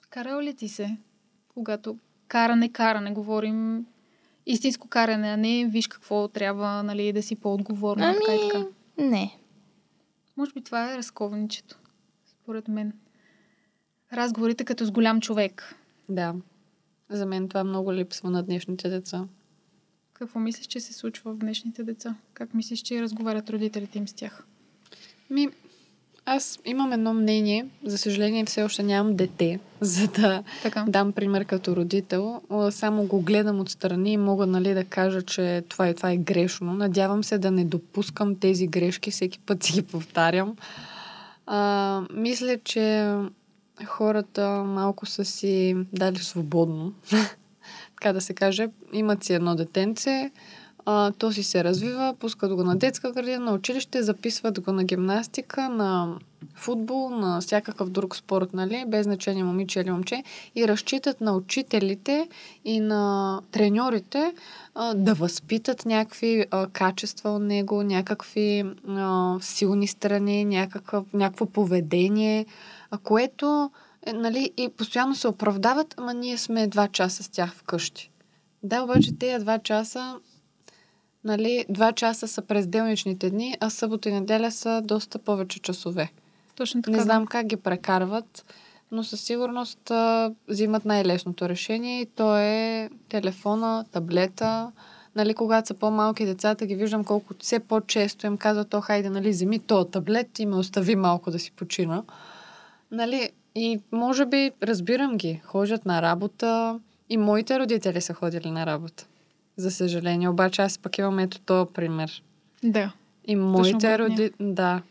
Карал 0.09 0.41
ли 0.41 0.53
ти 0.53 0.69
се? 0.69 0.97
Когато 1.53 1.97
каране, 2.27 2.69
каране, 2.69 3.11
говорим 3.11 3.85
истинско 4.45 4.87
каране, 4.87 5.27
а 5.27 5.37
не 5.37 5.65
виж 5.65 5.87
какво 5.87 6.27
трябва, 6.27 6.83
нали, 6.83 7.13
да 7.13 7.23
си 7.23 7.35
по-отговорна, 7.35 8.13
така 8.13 8.35
и 8.35 8.49
така. 8.49 8.65
Ами, 8.97 9.09
не. 9.09 9.37
Може 10.37 10.53
би 10.53 10.61
това 10.61 10.93
е 10.93 10.97
разковничето, 10.97 11.79
според 12.25 12.67
мен. 12.67 12.93
Разговорите 14.13 14.65
като 14.65 14.85
с 14.85 14.91
голям 14.91 15.21
човек. 15.21 15.75
Да. 16.09 16.35
За 17.09 17.25
мен 17.25 17.49
това 17.49 17.63
много 17.63 17.93
липсва 17.93 18.29
на 18.29 18.43
днешните 18.43 18.89
деца. 18.89 19.27
Какво 20.13 20.39
мислиш, 20.39 20.67
че 20.67 20.79
се 20.79 20.93
случва 20.93 21.33
в 21.33 21.37
днешните 21.37 21.83
деца? 21.83 22.15
Как 22.33 22.53
мислиш, 22.53 22.79
че 22.79 23.01
разговарят 23.01 23.49
родителите 23.49 23.97
им 23.97 24.07
с 24.07 24.13
тях? 24.13 24.45
Ми, 25.29 25.49
аз 26.25 26.59
имам 26.65 26.93
едно 26.93 27.13
мнение. 27.13 27.65
За 27.85 27.97
съжаление, 27.97 28.45
все 28.45 28.63
още 28.63 28.83
нямам 28.83 29.15
дете, 29.15 29.59
за 29.81 30.07
да 30.07 30.43
Така. 30.63 30.85
дам 30.87 31.11
пример 31.11 31.45
като 31.45 31.75
родител. 31.75 32.41
Само 32.71 33.03
го 33.03 33.21
гледам 33.21 33.59
отстрани 33.59 34.13
и 34.13 34.17
мога 34.17 34.45
нали, 34.45 34.73
да 34.73 34.85
кажа, 34.85 35.21
че 35.21 35.63
това 35.69 35.89
и 35.89 35.95
това 35.95 36.11
е 36.11 36.17
грешно. 36.17 36.73
Надявам 36.73 37.23
се 37.23 37.37
да 37.37 37.51
не 37.51 37.65
допускам 37.65 38.35
тези 38.35 38.67
грешки, 38.67 39.11
всеки 39.11 39.39
път 39.39 39.63
си 39.63 39.73
ги 39.73 39.81
повтарям. 39.81 40.55
А, 41.45 42.01
мисля, 42.13 42.57
че 42.63 43.15
хората 43.85 44.63
малко 44.63 45.05
са 45.05 45.25
си 45.25 45.75
дали 45.93 46.17
свободно, 46.17 46.93
така 47.95 48.13
да 48.13 48.21
се 48.21 48.33
каже. 48.33 48.67
Имат 48.93 49.23
си 49.23 49.33
едно 49.33 49.55
детенце, 49.55 50.31
а, 50.85 51.11
то 51.11 51.31
си 51.31 51.43
се 51.43 51.63
развива, 51.63 52.15
пускат 52.19 52.55
го 52.55 52.63
на 52.63 52.75
детска 52.75 53.11
градина, 53.11 53.39
на 53.39 53.53
училище, 53.53 54.03
записват 54.03 54.61
го 54.61 54.71
на 54.71 54.83
гимнастика, 54.83 55.69
на 55.69 56.15
футбол, 56.55 57.09
на 57.09 57.41
всякакъв 57.41 57.89
друг 57.89 58.15
спорт, 58.15 58.53
нали, 58.53 58.85
без 58.87 59.03
значение 59.03 59.43
момиче 59.43 59.79
или 59.79 59.91
момче, 59.91 60.23
и 60.55 60.67
разчитат 60.67 61.21
на 61.21 61.33
учителите 61.35 62.29
и 62.65 62.79
на 62.79 63.41
треньорите 63.51 64.33
а, 64.75 64.93
да 64.93 65.13
възпитат 65.13 65.85
някакви 65.85 66.45
а, 66.51 66.67
качества 66.67 67.29
от 67.29 67.41
него, 67.41 67.83
някакви 67.83 68.63
а, 68.87 69.37
силни 69.41 69.87
страни, 69.87 70.45
някакъв, 70.45 71.03
някакво 71.13 71.45
поведение, 71.45 72.45
а, 72.91 72.97
което 72.97 73.71
е, 74.05 74.13
нали, 74.13 74.51
и 74.57 74.69
постоянно 74.69 75.15
се 75.15 75.27
оправдават, 75.27 75.95
ама 75.97 76.13
ние 76.13 76.37
сме 76.37 76.67
два 76.67 76.87
часа 76.87 77.23
с 77.23 77.29
тях 77.29 77.53
вкъщи. 77.55 78.11
Да, 78.63 78.83
обаче 78.83 79.17
тези 79.19 79.43
два 79.43 79.59
часа 79.59 80.15
нали, 81.23 81.65
два 81.69 81.91
часа 81.91 82.27
са 82.27 82.41
през 82.41 82.67
делничните 82.67 83.29
дни, 83.29 83.57
а 83.59 83.69
събота 83.69 84.09
и 84.09 84.13
неделя 84.13 84.51
са 84.51 84.81
доста 84.83 85.19
повече 85.19 85.59
часове. 85.59 86.11
Точно 86.55 86.81
така. 86.81 86.97
Не 86.97 87.03
знам 87.03 87.25
как 87.27 87.45
ги 87.45 87.55
прекарват, 87.55 88.45
но 88.91 89.03
със 89.03 89.21
сигурност 89.21 89.91
а, 89.91 90.31
взимат 90.47 90.85
най-лесното 90.85 91.49
решение 91.49 92.01
и 92.01 92.05
то 92.05 92.37
е 92.37 92.89
телефона, 93.09 93.85
таблета. 93.91 94.71
Нали, 95.15 95.33
когато 95.33 95.67
са 95.67 95.73
по-малки 95.73 96.25
децата, 96.25 96.65
ги 96.65 96.75
виждам 96.75 97.03
колко 97.03 97.33
все 97.39 97.59
по-често 97.59 98.25
им 98.25 98.37
казват, 98.37 98.69
то 98.69 98.81
хайде, 98.81 99.09
нали, 99.09 99.29
вземи 99.29 99.59
то 99.59 99.85
таблет 99.85 100.39
и 100.39 100.45
ме 100.45 100.55
остави 100.55 100.95
малко 100.95 101.31
да 101.31 101.39
си 101.39 101.51
почина. 101.51 102.03
Нали, 102.91 103.29
и 103.55 103.79
може 103.91 104.25
би 104.25 104.51
разбирам 104.63 105.17
ги. 105.17 105.41
Ходят 105.45 105.85
на 105.85 106.01
работа. 106.01 106.79
И 107.09 107.17
моите 107.17 107.59
родители 107.59 108.01
са 108.01 108.13
ходили 108.13 108.51
на 108.51 108.65
работа. 108.65 109.05
За 109.57 109.71
съжаление. 109.71 110.29
Обаче 110.29 110.61
аз 110.61 110.77
пък 110.77 110.97
имам 110.97 111.19
ето 111.19 111.39
този 111.39 111.69
пример. 111.73 112.23
Да. 112.63 112.93
И 113.25 113.35
моите 113.35 113.99
родители... 113.99 114.31
Да. 114.39 114.81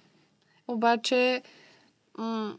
Обаче... 0.68 1.42
М- 2.18 2.54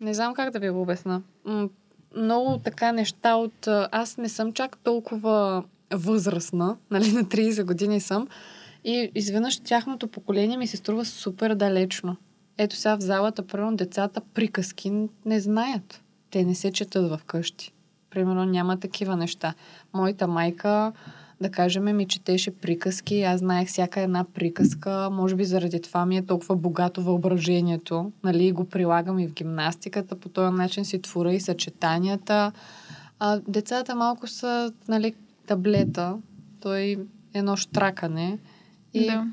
не 0.00 0.14
знам 0.14 0.34
как 0.34 0.50
да 0.50 0.58
ви 0.58 0.70
го 0.70 0.82
обясна. 0.82 1.22
М- 1.44 1.68
много 2.16 2.58
така 2.58 2.92
неща 2.92 3.34
от... 3.34 3.68
Аз 3.92 4.16
не 4.16 4.28
съм 4.28 4.52
чак 4.52 4.78
толкова 4.78 5.64
възрастна, 5.92 6.76
нали, 6.90 7.12
на 7.12 7.24
30 7.24 7.64
години 7.64 8.00
съм. 8.00 8.28
И 8.84 9.10
изведнъж 9.14 9.60
тяхното 9.60 10.08
поколение 10.08 10.56
ми 10.56 10.66
се 10.66 10.76
струва 10.76 11.04
супер 11.04 11.54
далечно. 11.54 12.16
Ето 12.58 12.76
сега 12.76 12.96
в 12.96 13.00
залата, 13.00 13.46
примерно, 13.46 13.76
децата 13.76 14.20
приказки 14.34 15.08
не 15.24 15.40
знаят. 15.40 16.02
Те 16.30 16.44
не 16.44 16.54
се 16.54 16.72
четат 16.72 17.10
в 17.10 17.20
къщи. 17.26 17.72
Примерно 18.12 18.44
няма 18.44 18.76
такива 18.76 19.16
неща. 19.16 19.54
Моята 19.94 20.28
майка 20.28 20.92
да 21.40 21.50
кажем, 21.50 21.96
ми 21.96 22.08
четеше 22.08 22.50
приказки. 22.50 23.22
Аз 23.22 23.38
знаех 23.38 23.68
всяка 23.68 24.00
една 24.00 24.24
приказка. 24.34 25.08
Може 25.12 25.36
би 25.36 25.44
заради 25.44 25.80
това 25.82 26.06
ми 26.06 26.16
е 26.16 26.26
толкова 26.26 26.56
богато 26.56 27.02
въображението. 27.02 28.12
Нали, 28.24 28.52
го 28.52 28.64
прилагам 28.64 29.18
и 29.18 29.28
в 29.28 29.32
гимнастиката. 29.32 30.16
По 30.16 30.28
този 30.28 30.56
начин 30.56 30.84
си 30.84 31.02
творя 31.02 31.32
и 31.32 31.40
съчетанията. 31.40 32.52
А 33.18 33.40
децата 33.48 33.94
малко 33.94 34.26
са, 34.26 34.72
нали, 34.88 35.14
таблета. 35.46 36.16
Той 36.60 36.80
е 36.80 36.96
едно 37.34 37.56
штракане. 37.56 38.38
И 38.94 39.06
Да. 39.06 39.26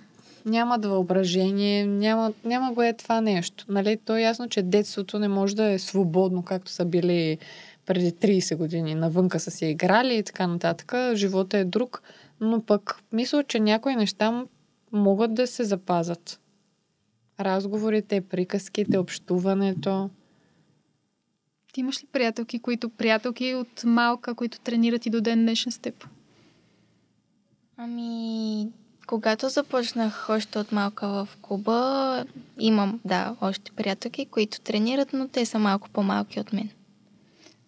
нямат 0.46 0.86
въображение, 0.86 1.86
няма, 1.86 2.34
няма 2.46 2.74
го 2.74 2.82
е 2.82 2.94
това 2.94 3.22
нещо. 3.22 3.66
Нали? 3.70 3.98
То 4.06 4.16
е 4.18 4.22
ясно, 4.22 4.50
че 4.50 4.62
детството 4.62 5.20
не 5.20 5.28
може 5.28 5.56
да 5.56 5.72
е 5.72 5.80
свободно, 5.80 6.44
както 6.44 6.72
са 6.72 6.86
били 6.86 7.38
преди 7.90 8.12
30 8.12 8.56
години. 8.56 8.96
Навънка 8.96 9.40
са 9.40 9.52
си 9.52 9.66
играли 9.66 10.16
и 10.16 10.24
така 10.24 10.48
нататък. 10.48 10.94
Живота 11.14 11.58
е 11.58 11.66
друг, 11.66 12.02
но 12.42 12.62
пък 12.62 13.04
мисля, 13.14 13.44
че 13.44 13.60
някои 13.60 13.96
неща 13.96 14.46
могат 14.92 15.34
да 15.34 15.48
се 15.48 15.64
запазят. 15.64 16.40
Разговорите, 17.40 18.22
приказките, 18.22 18.98
общуването. 18.98 20.10
Ти 21.74 21.80
имаш 21.80 22.04
ли 22.04 22.08
приятелки, 22.12 22.60
които 22.60 22.90
приятелки 22.90 23.56
от 23.56 23.84
малка, 23.84 24.36
които 24.36 24.60
тренират 24.60 25.06
и 25.06 25.10
до 25.10 25.22
ден 25.22 25.42
днешен 25.42 25.72
с 25.72 25.78
теб? 25.78 26.08
Ами, 27.78 28.68
когато 29.08 29.50
започнах 29.50 30.30
още 30.30 30.60
от 30.60 30.72
малка 30.72 31.08
в 31.08 31.28
клуба, 31.42 32.26
имам, 32.60 33.00
да, 33.06 33.36
още 33.42 33.72
приятелки, 33.72 34.26
които 34.26 34.62
тренират, 34.62 35.14
но 35.14 35.28
те 35.28 35.46
са 35.46 35.60
малко 35.60 35.90
по-малки 35.90 36.40
от 36.40 36.54
мен. 36.54 36.70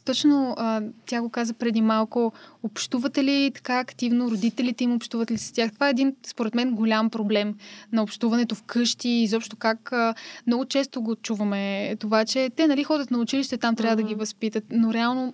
Точно 0.05 0.55
а, 0.57 0.81
тя 1.05 1.21
го 1.21 1.29
каза 1.29 1.53
преди 1.53 1.81
малко. 1.81 2.33
Общувате 2.63 3.23
ли 3.23 3.51
така 3.55 3.79
активно? 3.79 4.31
Родителите 4.31 4.83
им 4.83 4.93
общуват 4.93 5.31
ли 5.31 5.37
с 5.37 5.51
тях? 5.51 5.71
Това 5.73 5.87
е 5.87 5.89
един, 5.89 6.15
според 6.27 6.55
мен, 6.55 6.75
голям 6.75 7.09
проблем 7.09 7.55
на 7.91 8.03
общуването 8.03 8.55
вкъщи. 8.55 9.09
Изобщо 9.09 9.55
как 9.55 9.91
а, 9.91 10.15
много 10.47 10.65
често 10.65 11.01
го 11.01 11.15
чуваме. 11.15 11.95
Това, 11.99 12.25
че 12.25 12.49
те 12.55 12.67
нали 12.67 12.83
ходят 12.83 13.11
на 13.11 13.19
училище, 13.19 13.57
там 13.57 13.75
трябва 13.75 13.95
да 13.95 14.03
ги 14.03 14.15
възпитат. 14.15 14.63
Но 14.71 14.93
реално 14.93 15.33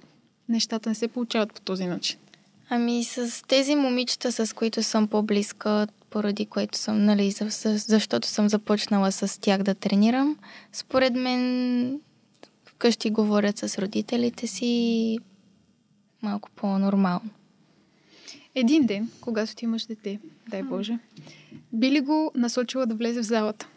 нещата 0.49 0.89
не 0.89 0.95
се 0.95 1.08
получават 1.08 1.53
по 1.53 1.62
този 1.62 1.86
начин. 1.86 2.19
Ами 2.69 3.03
с 3.03 3.43
тези 3.47 3.75
момичета, 3.75 4.32
с 4.32 4.56
които 4.56 4.84
съм 4.84 5.08
по-близка, 5.08 5.88
поради 6.10 6.45
което 6.45 6.77
съм, 6.77 7.06
нали, 7.06 7.32
за, 7.32 7.49
за- 7.49 7.77
защото 7.77 8.27
съм 8.27 8.49
започнала 8.49 9.12
с 9.12 9.41
тях 9.41 9.63
да 9.63 9.75
тренирам, 9.75 10.38
според 10.73 11.13
мен 11.15 11.99
вкъщи 12.77 13.09
говорят 13.09 13.57
с 13.57 13.77
родителите 13.77 14.47
си 14.47 15.19
малко 16.21 16.49
по-нормално. 16.55 17.29
Един 18.55 18.85
ден, 18.85 19.09
когато 19.21 19.55
ти 19.55 19.65
имаш 19.65 19.85
дете, 19.85 20.19
дай 20.49 20.63
Боже, 20.63 20.99
би 21.73 21.91
ли 21.91 22.01
го 22.01 22.31
насочила 22.35 22.85
да 22.85 22.95
влезе 22.95 23.19
в 23.19 23.25
залата? 23.25 23.67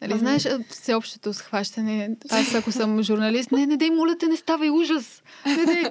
Нали, 0.00 0.18
знаеш, 0.18 0.46
а, 0.46 0.64
всеобщото 0.68 1.34
схващане. 1.34 2.16
Аз, 2.30 2.54
ако 2.54 2.72
съм 2.72 3.02
журналист, 3.02 3.52
не, 3.52 3.66
не 3.66 3.76
дей, 3.76 3.90
моля 3.90 4.18
те, 4.18 4.26
не 4.26 4.36
ставай 4.36 4.70
ужас. 4.70 5.22
Не 5.46 5.64
дей. 5.64 5.84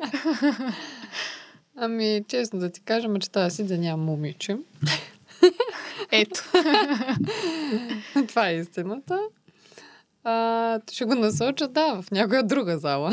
Ами, 1.75 2.23
честно 2.27 2.59
да 2.59 2.69
ти 2.69 2.81
кажа, 2.81 3.07
мечтая 3.07 3.51
си 3.51 3.63
да 3.63 3.77
нямам 3.77 4.05
момиче. 4.05 4.57
Ето. 6.15 6.43
Това 8.27 8.49
е 8.49 8.55
истината. 8.55 9.19
А, 10.23 10.79
ще 10.91 11.05
го 11.05 11.15
насоча, 11.15 11.67
да, 11.67 12.01
в 12.01 12.11
някоя 12.11 12.43
друга 12.43 12.77
зала. 12.77 13.11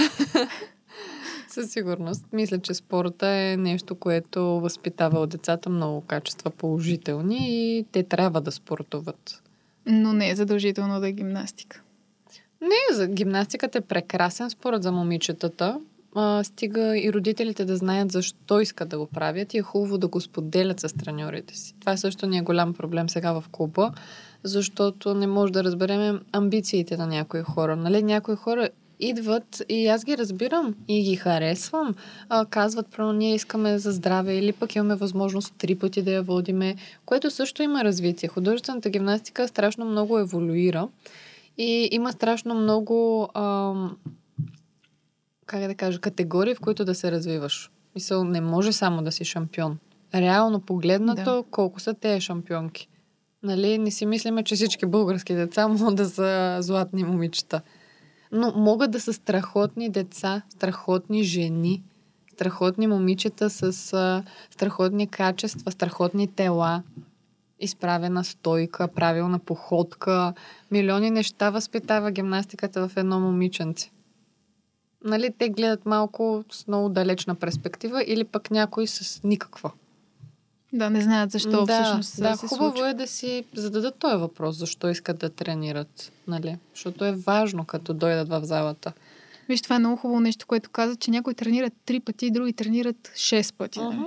Със 1.49 1.71
сигурност. 1.71 2.25
Мисля, 2.33 2.59
че 2.59 2.75
спорта 2.75 3.27
е 3.27 3.57
нещо, 3.57 3.95
което 3.95 4.45
възпитава 4.45 5.21
от 5.21 5.31
децата 5.31 5.71
много 5.71 6.01
качества 6.01 6.51
положителни 6.51 7.39
и 7.41 7.85
те 7.93 8.03
трябва 8.03 8.41
да 8.41 8.53
спортуват. 8.53 9.43
Но 9.87 10.13
не 10.13 10.31
е 10.31 10.35
задължително 10.35 11.01
да 11.01 11.09
е 11.09 11.13
гимнастика. 11.13 11.83
Не, 12.61 13.07
гимнастиката 13.07 13.79
е 13.79 13.81
прекрасен 13.81 14.51
спорт 14.51 14.83
за 14.83 14.93
момичетата. 14.93 15.81
А, 16.15 16.45
стига 16.45 16.99
и 16.99 17.13
родителите 17.13 17.65
да 17.65 17.77
знаят 17.77 18.13
защо 18.13 18.61
искат 18.61 18.89
да 18.89 18.99
го 18.99 19.07
правят 19.07 19.55
и 19.55 19.59
е 19.59 19.63
хубаво 19.63 19.99
да 19.99 20.09
го 20.09 20.21
споделят 20.21 20.81
с 20.81 20.89
треньорите 20.89 21.57
си. 21.57 21.75
Това 21.81 21.97
също 21.97 22.27
ни 22.27 22.39
е 22.39 22.43
голям 22.43 22.75
проблем 22.75 23.09
сега 23.09 23.33
в 23.33 23.45
клуба, 23.53 23.93
защото 24.45 25.15
не 25.15 25.27
може 25.27 25.53
да 25.53 25.65
разберем 25.65 26.21
амбициите 26.33 26.97
на 26.97 27.07
някои 27.07 27.43
хора. 27.43 27.77
Нали? 27.77 28.03
Някои 28.03 28.37
хора 28.37 28.69
идват 29.01 29.63
и 29.69 29.87
аз 29.87 30.05
ги 30.05 30.19
разбирам 30.19 30.75
и 30.89 31.03
ги 31.03 31.17
харесвам. 31.17 31.95
А, 32.29 32.47
казват, 32.47 32.87
прямо 32.91 33.13
ние 33.13 33.35
искаме 33.35 33.79
за 33.79 33.93
здраве 33.93 34.39
или 34.39 34.53
пък 34.53 34.75
имаме 34.75 34.95
възможност 34.95 35.55
три 35.59 35.75
пъти 35.75 36.03
да 36.03 36.11
я 36.11 36.23
водиме, 36.23 36.77
което 37.07 37.31
също 37.31 37.63
има 37.63 37.85
развитие. 37.85 38.29
Художествената 38.29 38.91
гимнастика 38.91 39.49
страшно 39.49 39.85
много 39.85 40.19
еволюира 40.19 40.89
и 41.59 41.89
има 41.93 42.13
страшно 42.13 42.55
много 42.55 43.29
ам, 43.35 43.97
как 45.51 45.67
да 45.67 45.75
кажа, 45.75 46.01
категории, 46.01 46.55
в 46.55 46.61
които 46.61 46.85
да 46.85 46.95
се 46.95 47.13
развиваш. 47.13 47.71
Мисъл, 47.95 48.25
не 48.25 48.41
може 48.41 48.73
само 48.73 49.03
да 49.03 49.13
си 49.13 49.25
шампион. 49.25 49.79
Реално 50.15 50.61
погледнато, 50.61 51.37
Да. 51.37 51.43
колко 51.51 51.81
са 51.81 51.95
те 51.95 52.21
шампионки. 52.21 52.89
Нали, 53.43 53.79
не 53.79 53.91
си 53.91 54.07
мислиме, 54.07 54.45
че 54.45 54.55
всички 54.55 54.87
български 54.87 55.35
деца 55.35 55.69
могат 55.69 55.97
да 55.97 56.09
са 56.09 56.57
златни 56.61 57.05
момичета. 57.05 57.61
Но 58.33 58.53
могат 58.57 58.91
да 58.91 59.01
са 59.01 59.13
страхотни 59.13 59.89
деца, 59.89 60.43
страхотни 60.51 61.23
жени, 61.23 61.83
страхотни 62.33 62.87
момичета 62.87 63.51
с 63.51 63.93
а, 63.93 64.23
страхотни 64.51 65.07
качества, 65.07 65.73
страхотни 65.73 66.29
тела, 66.29 66.83
изправена 67.61 68.25
стойка, 68.25 68.89
правилна 68.89 69.39
походка. 69.39 70.33
Милиони 70.71 71.11
неща 71.11 71.51
възпитава 71.51 72.11
гимнастиката 72.11 72.89
в 72.89 72.97
едно 72.97 73.21
момиченце. 73.21 73.91
Нали, 75.05 75.35
те 75.39 75.49
гледат 75.49 75.87
малко 75.87 76.45
с 76.51 76.67
много 76.67 76.89
далечна 76.89 77.35
перспектива 77.35 78.05
или 78.07 78.25
пък 78.25 78.51
някой 78.51 78.87
с 78.87 79.23
никаква. 79.25 79.71
Да, 80.73 80.91
не 80.91 81.03
знаят 81.03 81.31
защо 81.31 81.65
да, 81.65 81.83
всъщност 81.83 82.23
да, 82.23 82.37
се 82.37 82.47
хубаво 82.47 82.71
случва. 82.71 82.89
е 82.89 82.95
да 82.95 83.07
си 83.07 83.45
зададат 83.55 83.99
този 83.99 84.17
въпрос, 84.17 84.57
защо 84.57 84.89
искат 84.89 85.19
да 85.19 85.31
тренират, 85.31 86.13
нали? 86.29 86.59
Защото 86.75 87.05
е 87.05 87.13
важно, 87.13 87.65
като 87.65 87.95
дойдат 87.95 88.29
в 88.29 88.45
залата. 88.45 88.93
Виж, 89.49 89.63
това 89.63 89.77
е 89.77 89.79
много 89.79 89.97
хубаво 89.97 90.21
нещо, 90.21 90.47
което 90.47 90.71
каза, 90.71 90.97
че 90.97 91.11
някои 91.11 91.35
тренират 91.35 91.73
три 91.85 92.01
пъти, 92.01 92.31
други 92.31 92.53
тренират 92.53 93.13
шест 93.17 93.55
пъти. 93.55 93.79
нали? 93.79 93.97
Мгм. 93.97 94.05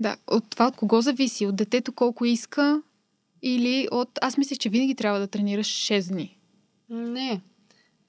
Да, 0.00 0.16
от 0.26 0.50
това 0.50 0.66
от 0.66 0.76
кого 0.76 1.00
зависи? 1.00 1.46
От 1.46 1.56
детето 1.56 1.92
колко 1.92 2.24
иска 2.24 2.82
или 3.42 3.88
от... 3.92 4.18
Аз 4.22 4.38
мислех, 4.38 4.58
че 4.58 4.68
винаги 4.68 4.94
трябва 4.94 5.18
да 5.18 5.26
тренираш 5.26 5.66
6 5.66 6.12
дни. 6.12 6.38
Не. 6.90 7.40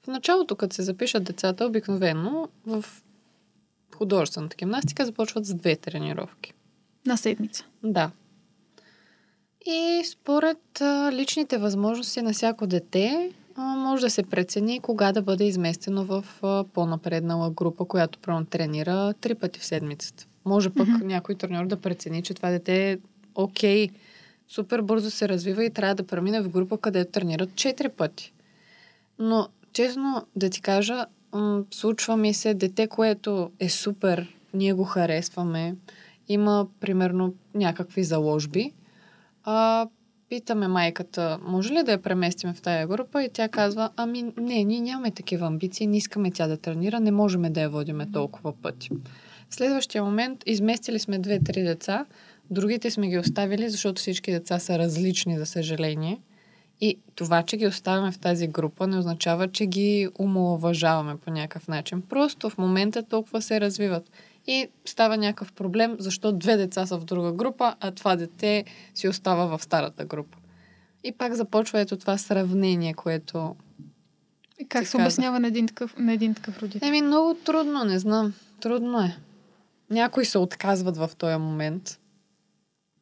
В 0.07 0.09
началото, 0.09 0.55
като 0.55 0.75
се 0.75 0.81
запишат 0.81 1.23
децата, 1.23 1.65
обикновено 1.65 2.47
в 2.65 2.85
художествената 3.95 4.55
гимнастика 4.55 5.05
започват 5.05 5.45
с 5.45 5.53
две 5.53 5.75
тренировки. 5.75 6.53
На 7.05 7.17
седмица. 7.17 7.65
Да. 7.83 8.11
И 9.65 10.01
според 10.11 10.81
а, 10.81 11.11
личните 11.11 11.57
възможности 11.57 12.21
на 12.21 12.33
всяко 12.33 12.67
дете, 12.67 13.31
а, 13.55 13.61
може 13.61 14.01
да 14.01 14.09
се 14.09 14.23
прецени 14.23 14.79
кога 14.79 15.11
да 15.11 15.21
бъде 15.21 15.43
изместено 15.43 16.05
в 16.05 16.25
а, 16.41 16.63
по-напреднала 16.73 17.51
група, 17.51 17.85
която 17.85 18.19
прямо 18.19 18.45
тренира 18.45 19.13
три 19.13 19.35
пъти 19.35 19.59
в 19.59 19.65
седмицата. 19.65 20.27
Може 20.45 20.69
пък 20.69 20.87
Мгм. 20.87 21.07
някой 21.07 21.35
треньор 21.35 21.65
да 21.65 21.81
прецени, 21.81 22.23
че 22.23 22.33
това 22.33 22.49
дете 22.49 22.91
е 22.91 22.97
окей, 23.35 23.89
супер 24.47 24.81
бързо 24.81 25.11
се 25.11 25.29
развива 25.29 25.65
и 25.65 25.73
трябва 25.73 25.95
да 25.95 26.07
премине 26.07 26.41
в 26.41 26.49
група, 26.49 26.77
където 26.77 27.11
тренират 27.11 27.55
четири 27.55 27.89
пъти. 27.89 28.33
Но, 29.19 29.47
честно 29.73 30.25
да 30.36 30.49
ти 30.49 30.62
кажа, 30.62 31.06
м- 31.34 31.63
случва 31.71 32.17
ми 32.17 32.34
се 32.34 32.53
дете, 32.53 32.88
което 32.88 33.51
е 33.60 33.69
супер, 33.69 34.36
ние 34.53 34.73
го 34.73 34.84
харесваме, 34.84 35.75
има 36.27 36.67
примерно 36.80 37.34
някакви 37.56 38.03
заложби. 38.03 38.73
А, 39.43 39.88
питаме 40.30 40.67
майката, 40.67 41.39
може 41.41 41.73
ли 41.73 41.84
да 41.84 41.91
я 41.91 42.01
преместим 42.01 42.53
в 42.53 42.62
тая 42.62 42.88
група? 42.88 43.23
И 43.23 43.30
тя 43.34 43.49
казва, 43.49 43.89
ами 43.95 44.23
не, 44.38 44.63
ние 44.63 44.82
нямаме 44.82 45.12
такива 45.12 45.47
амбиции, 45.47 45.88
не 45.88 45.97
искаме 45.97 46.32
тя 46.32 46.47
да 46.47 46.58
тренира, 46.58 46.99
не 46.99 47.12
можем 47.12 47.41
да 47.41 47.62
я 47.62 47.69
водиме 47.69 48.12
толкова 48.12 48.54
пъти. 48.62 48.89
В 49.50 49.56
следващия 49.56 50.04
момент 50.04 50.44
изместили 50.46 51.00
сме 51.00 51.19
две-три 51.19 51.63
деца, 51.63 52.06
другите 52.52 52.91
сме 52.91 53.08
ги 53.08 53.17
оставили, 53.17 53.69
защото 53.69 54.00
всички 54.00 54.31
деца 54.31 54.60
са 54.60 54.79
различни, 54.79 55.37
за 55.37 55.46
съжаление. 55.46 56.19
И 56.82 56.98
това, 57.15 57.44
че 57.44 57.58
ги 57.58 57.67
оставяме 57.67 58.12
в 58.12 58.19
тази 58.19 58.48
група, 58.48 58.88
не 58.88 58.98
означава, 58.98 59.48
че 59.48 59.65
ги 59.65 60.10
умалуважаваме 60.19 61.17
по 61.17 61.32
някакъв 61.32 61.67
начин. 61.67 62.02
Просто 62.02 62.50
в 62.50 62.58
момента 62.58 63.04
толкова 63.04 63.42
се 63.42 63.62
развиват. 63.62 64.12
И 64.48 64.67
става 64.86 65.17
някакъв 65.17 65.54
проблем, 65.54 65.96
защо 66.00 66.32
две 66.32 66.58
деца 66.58 66.86
са 66.86 66.98
в 66.98 67.06
друга 67.06 67.32
група, 67.32 67.75
а 67.80 67.92
това 67.92 68.15
дете 68.15 68.65
си 68.96 69.08
остава 69.08 69.58
в 69.58 69.63
старата 69.63 70.06
група. 70.06 70.38
И 71.04 71.12
пак 71.12 71.34
започва 71.34 71.80
ето 71.80 71.98
това 71.98 72.17
сравнение, 72.17 72.94
което 72.94 73.56
Как 74.69 74.84
ти 74.84 74.90
се 74.90 74.98
обяснява 74.98 75.40
на 75.40 75.48
един 75.48 75.67
такъв, 75.67 75.98
на 75.98 76.13
един 76.13 76.34
такъв 76.34 76.62
родител? 76.62 76.88
Еми, 76.88 77.02
много 77.02 77.34
трудно, 77.34 77.84
не 77.84 78.00
знам. 78.00 78.34
Трудно 78.62 79.00
е. 79.00 79.17
Някои 79.90 80.25
се 80.25 80.38
отказват 80.38 80.98
в 80.98 81.10
този 81.17 81.38
момент. 81.38 82.00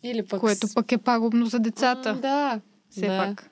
Или 0.04 0.26
пък... 0.26 0.40
Което 0.40 0.68
пък 0.76 0.92
е 0.92 0.98
пагубно 0.98 1.46
за 1.46 1.60
децата. 1.60 2.14
М, 2.14 2.22
Да. 2.22 2.60
Все 2.90 3.08
да, 3.08 3.18
пак. 3.18 3.50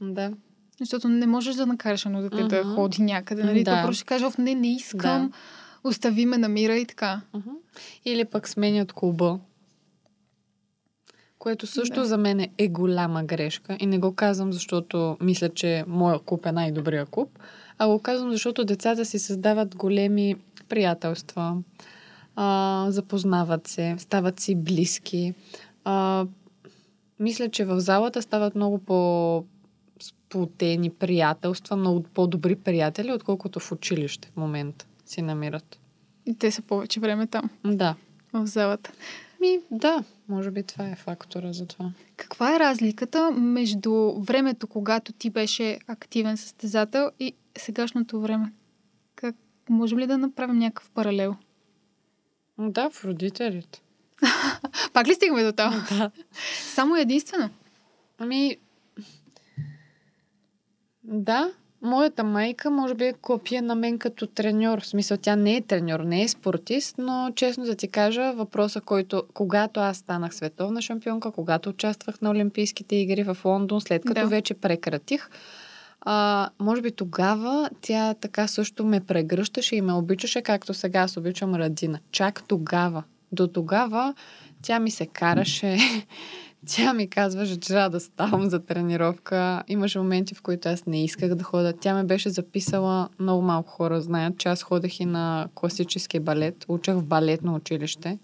Да. 0.00 0.32
Защото 0.80 1.08
не 1.08 1.26
можеш 1.26 1.54
да 1.54 1.66
накараш 1.66 2.06
едно 2.06 2.22
дете 2.22 2.44
да 2.44 2.64
Мгм. 2.64 2.74
ходи 2.74 3.02
някъде. 3.02 3.44
Нали? 3.44 3.64
Да. 3.64 3.76
То 3.76 3.82
просто 3.82 3.98
ще 3.98 4.06
каже, 4.06 4.26
«Оф, 4.26 4.38
не, 4.38 4.54
не 4.54 4.74
искам, 4.74 5.32
остави 5.84 6.26
ме 6.26 6.38
на 6.38 6.48
мира 6.48 6.76
и 6.76 6.86
така. 6.86 7.20
Мгм. 7.34 7.50
Или 8.04 8.24
пък 8.24 8.48
сменят 8.48 8.92
клуба. 8.92 9.38
Което 11.38 11.66
също 11.66 12.00
Да. 12.00 12.06
за 12.06 12.18
мен 12.18 12.48
е 12.58 12.68
голяма 12.68 13.24
грешка. 13.24 13.76
И 13.80 13.86
не 13.86 13.98
го 13.98 14.14
казвам, 14.14 14.52
защото 14.52 15.16
мисля, 15.20 15.48
че 15.48 15.84
моя 15.86 16.18
клуб 16.18 16.46
е 16.46 16.52
най-добрия 16.52 17.06
клуб, 17.06 17.38
а 17.78 17.88
го 17.88 17.98
казвам, 17.98 18.30
защото 18.32 18.64
децата 18.64 19.04
си 19.04 19.18
създават 19.18 19.76
големи 19.76 20.36
приятелства, 20.68 21.56
а, 22.36 22.86
запознават 22.88 23.66
се, 23.66 23.94
стават 23.98 24.40
си 24.40 24.54
близки. 24.54 25.34
А, 25.84 26.26
мисля, 27.20 27.48
че 27.48 27.64
в 27.64 27.80
залата 27.80 28.22
стават 28.22 28.54
много 28.54 28.78
по 28.78 29.44
сплотени 30.28 30.90
приятелства, 30.90 31.76
много 31.76 32.02
по-добри 32.02 32.56
приятели, 32.56 33.12
отколкото 33.12 33.60
в 33.60 33.72
училище 33.72 34.28
в 34.32 34.36
момента 34.36 34.86
си 35.06 35.22
намират. 35.22 35.78
И 36.26 36.34
те 36.34 36.50
са 36.50 36.62
повече 36.62 37.00
време 37.00 37.26
там, 37.26 37.50
Да. 37.64 37.94
в 38.32 38.46
залата. 38.46 38.92
Ми, 39.40 39.60
да, 39.70 40.04
може 40.28 40.50
би 40.50 40.62
това 40.62 40.88
е 40.88 40.96
фактора 40.96 41.52
за 41.52 41.66
това. 41.66 41.92
Каква 42.16 42.56
е 42.56 42.58
разликата 42.58 43.30
между 43.30 44.12
времето, 44.20 44.66
когато 44.66 45.12
ти 45.12 45.30
беше 45.30 45.78
активен 45.86 46.36
състезател 46.36 47.10
и 47.20 47.32
сегашното 47.58 48.20
време? 48.20 48.52
Как, 49.14 49.36
можем 49.70 49.98
ли 49.98 50.06
да 50.06 50.18
направим 50.18 50.58
някакъв 50.58 50.90
паралел? 50.90 51.36
Да, 52.58 52.90
в 52.90 53.04
родителите. 53.04 53.82
Пак 54.92 55.08
ли 55.08 55.14
стигаме 55.14 55.44
до 55.44 55.52
там? 55.52 55.84
Да. 55.90 56.10
Само 56.74 56.96
единствено. 56.96 57.50
Ами, 58.18 58.56
да, 61.10 61.50
моята 61.82 62.24
майка 62.24 62.70
може 62.70 62.94
би 62.94 63.04
е 63.04 63.12
копия 63.12 63.62
на 63.62 63.74
мен 63.74 63.98
като 63.98 64.26
треньор. 64.26 64.80
В 64.80 64.86
смисъл, 64.86 65.16
тя 65.16 65.36
не 65.36 65.56
е 65.56 65.60
треньор, 65.60 66.00
не 66.00 66.22
е 66.22 66.28
спортист, 66.28 66.94
но 66.98 67.32
честно 67.36 67.64
да 67.64 67.74
ти 67.74 67.88
кажа, 67.88 68.32
въпроса, 68.32 68.80
който 68.80 69.22
когато 69.34 69.80
аз 69.80 69.96
станах 69.96 70.34
световна 70.34 70.82
шампионка, 70.82 71.32
когато 71.32 71.68
участвах 71.70 72.20
на 72.20 72.30
Олимпийските 72.30 72.96
игри 72.96 73.22
в 73.22 73.36
Лондон, 73.44 73.80
след 73.80 74.02
като 74.04 74.20
Да. 74.20 74.26
вече 74.26 74.54
прекратих, 74.54 75.30
а, 76.00 76.48
може 76.60 76.82
би 76.82 76.90
тогава 76.92 77.70
тя 77.80 78.14
така 78.14 78.46
също 78.46 78.84
ме 78.84 79.00
прегръщаше 79.00 79.76
и 79.76 79.80
ме 79.80 79.92
обичаше, 79.92 80.42
както 80.42 80.74
сега 80.74 81.00
аз 81.00 81.16
обичам 81.16 81.54
Радина. 81.54 81.98
Чак 82.12 82.42
тогава. 82.48 83.02
До 83.32 83.46
тогава 83.46 84.14
тя 84.62 84.80
ми 84.80 84.90
се 84.90 85.06
караше, 85.06 85.78
тя 86.66 86.92
ми 86.94 87.10
казваше, 87.10 87.60
че 87.60 87.68
трябва 87.68 87.90
да 87.90 88.00
ставам 88.00 88.50
за 88.50 88.58
тренировка. 88.58 89.62
Имаше 89.68 89.98
моменти, 89.98 90.34
в 90.34 90.42
които 90.42 90.68
аз 90.68 90.86
не 90.86 91.04
исках 91.04 91.34
да 91.34 91.44
ходя. 91.44 91.72
Тя 91.72 91.94
ме 91.94 92.04
беше 92.04 92.30
записала, 92.30 93.08
много 93.18 93.42
малко 93.42 93.70
хора 93.70 94.00
знаят, 94.00 94.38
че 94.38 94.48
аз 94.48 94.62
ходех 94.62 95.00
и 95.00 95.04
на 95.04 95.48
класически 95.54 96.20
балет. 96.20 96.64
Учех 96.68 96.94
в 96.94 97.04
балетно 97.04 97.54
училище. 97.54 98.18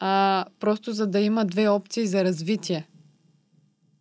А, 0.00 0.44
просто 0.60 0.92
за 0.92 1.06
да 1.06 1.20
има 1.20 1.44
две 1.44 1.68
опции 1.68 2.06
за 2.06 2.24
развитие. 2.24 2.86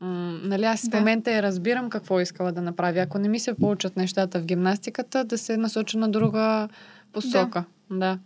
М, 0.02 0.40
нали, 0.44 0.64
аз 0.66 0.90
Да. 0.90 0.98
в 0.98 1.00
момента 1.00 1.32
я 1.32 1.44
разбирам 1.44 1.90
какво 1.90 2.20
искала 2.20 2.52
да 2.52 2.62
направя. 2.62 3.00
Ако 3.00 3.18
не 3.20 3.28
ми 3.28 3.40
се 3.40 3.54
получат 3.54 3.98
нещата 3.98 4.40
в 4.40 4.46
гимнастиката, 4.46 5.24
да 5.24 5.38
се 5.38 5.58
насоча 5.58 5.98
на 5.98 6.10
друга 6.10 6.70
посока. 7.14 7.64
Да. 7.90 7.98
да. 7.98 8.20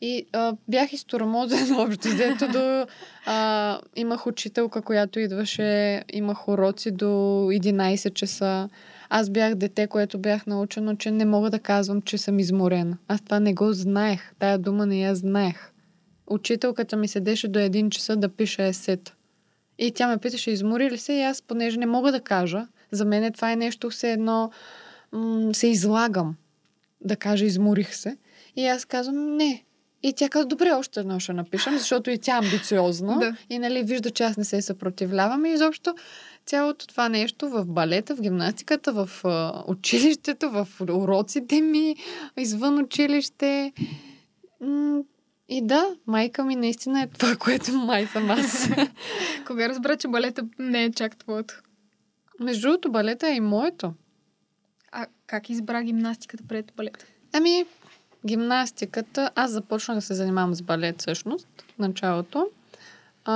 И 0.00 0.26
а, 0.32 0.56
бях 0.68 0.92
изтормозена 0.92 1.82
общо, 1.82 2.08
дето 2.16 2.48
до... 2.52 2.86
А, 3.26 3.80
имах 3.96 4.26
учителка, 4.26 4.82
която 4.82 5.20
идваше, 5.20 6.02
имах 6.12 6.48
уроци 6.48 6.90
до 6.90 7.04
11 7.04 8.12
часа. 8.12 8.68
Аз 9.10 9.30
бях 9.30 9.54
дете, 9.54 9.86
което 9.86 10.18
бях 10.18 10.46
научено, 10.46 10.96
че 10.96 11.10
не 11.10 11.24
мога 11.24 11.50
да 11.50 11.58
казвам, 11.58 12.02
че 12.02 12.18
съм 12.18 12.38
изморена. 12.38 12.98
Аз 13.08 13.20
това 13.20 13.40
не 13.40 13.54
го 13.54 13.72
знаех. 13.72 14.32
Тая 14.38 14.58
дума 14.58 14.86
не 14.86 15.00
я 15.00 15.14
знаех. 15.14 15.72
Учителката 16.26 16.96
ми 16.96 17.08
седеше 17.08 17.48
до 17.48 17.58
1 17.58 17.90
часа 17.90 18.16
да 18.16 18.28
пише 18.28 18.66
есета. 18.66 19.14
И 19.78 19.92
тя 19.92 20.08
ме 20.08 20.18
питаше, 20.18 20.50
измори 20.50 20.90
ли 20.90 20.98
се? 20.98 21.12
И 21.12 21.22
аз, 21.22 21.42
понеже 21.42 21.78
не 21.78 21.86
мога 21.86 22.12
да 22.12 22.20
кажа, 22.20 22.66
за 22.90 23.04
мен 23.04 23.32
това 23.32 23.52
е 23.52 23.56
нещо 23.56 23.90
все 23.90 24.12
едно, 24.12 24.50
м- 25.12 25.54
се 25.54 25.66
излагам 25.66 26.36
да 27.00 27.16
кажа, 27.16 27.44
изморих 27.44 27.94
се. 27.94 28.16
И 28.56 28.66
аз 28.66 28.84
казвам, 28.84 29.36
не. 29.36 29.64
И 30.02 30.12
тя 30.12 30.28
казва, 30.28 30.46
добре, 30.46 30.72
още 30.72 31.00
едно 31.00 31.20
ще 31.20 31.32
напишем, 31.32 31.78
защото 31.78 32.10
и 32.10 32.18
тя 32.18 32.34
е 32.34 32.38
амбициозна. 32.38 33.18
Да. 33.18 33.36
И 33.50 33.58
нали, 33.58 33.82
вижда, 33.82 34.10
че 34.10 34.22
аз 34.22 34.36
не 34.36 34.44
се 34.44 34.62
съпротивлявам. 34.62 35.46
И 35.46 35.52
изобщо 35.52 35.94
цялото 36.46 36.86
това 36.86 37.08
нещо 37.08 37.48
в 37.48 37.64
балета, 37.66 38.16
в 38.16 38.20
гимнастиката, 38.20 38.92
в 38.92 39.08
училището, 39.66 40.50
в 40.50 40.68
уроците 40.80 41.60
ми, 41.60 41.96
извън 42.36 42.78
училище. 42.78 43.72
И 45.48 45.66
да, 45.66 45.96
майка 46.06 46.44
ми 46.44 46.56
наистина 46.56 47.02
е 47.02 47.06
това, 47.06 47.36
което 47.36 47.72
май 47.72 48.06
съм 48.06 48.30
аз. 48.30 48.68
Кога 49.46 49.68
разбра, 49.68 49.96
че 49.96 50.08
балета 50.08 50.42
не 50.58 50.84
е 50.84 50.92
чак 50.92 51.16
твоето? 51.16 51.62
Между 52.40 52.62
другото, 52.62 52.92
балета 52.92 53.28
е 53.28 53.34
и 53.34 53.40
моето. 53.40 53.92
А 54.92 55.06
как 55.26 55.50
избра 55.50 55.82
гимнастиката 55.82 56.44
пред 56.48 56.72
балета? 56.76 57.06
Ами, 57.32 57.64
гимнастиката, 58.26 59.30
аз 59.34 59.50
започнах 59.50 59.96
да 59.96 60.02
се 60.02 60.14
занимавам 60.14 60.54
с 60.54 60.62
балет 60.62 61.00
всъщност, 61.00 61.48
в 61.74 61.78
началото, 61.78 62.48
а, 63.24 63.34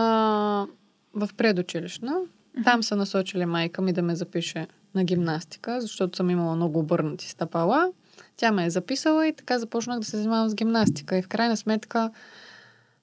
в 1.14 1.30
предучилищна. 1.36 2.20
Там 2.64 2.82
са 2.82 2.96
насочили 2.96 3.46
майка 3.46 3.82
ми 3.82 3.92
да 3.92 4.02
ме 4.02 4.16
запише 4.16 4.66
на 4.94 5.04
гимнастика, 5.04 5.80
защото 5.80 6.16
съм 6.16 6.30
имала 6.30 6.56
много 6.56 6.78
обърнати 6.78 7.28
стъпала. 7.28 7.92
Тя 8.36 8.52
ме 8.52 8.64
е 8.64 8.70
записала 8.70 9.28
и 9.28 9.32
така 9.32 9.58
започнах 9.58 9.98
да 9.98 10.04
се 10.04 10.16
занимавам 10.16 10.48
с 10.48 10.54
гимнастика. 10.54 11.18
И 11.18 11.22
в 11.22 11.28
крайна 11.28 11.56
сметка, 11.56 12.10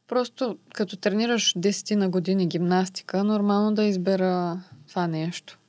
просто 0.08 0.58
като 0.74 0.98
тренираш 0.98 1.54
10 1.54 1.96
на 1.96 2.10
години 2.10 2.48
гимнастика, 2.48 3.24
нормално 3.24 3.76
да 3.76 3.84
избера 3.84 4.62
това 4.88 5.08
нещо 5.08 5.60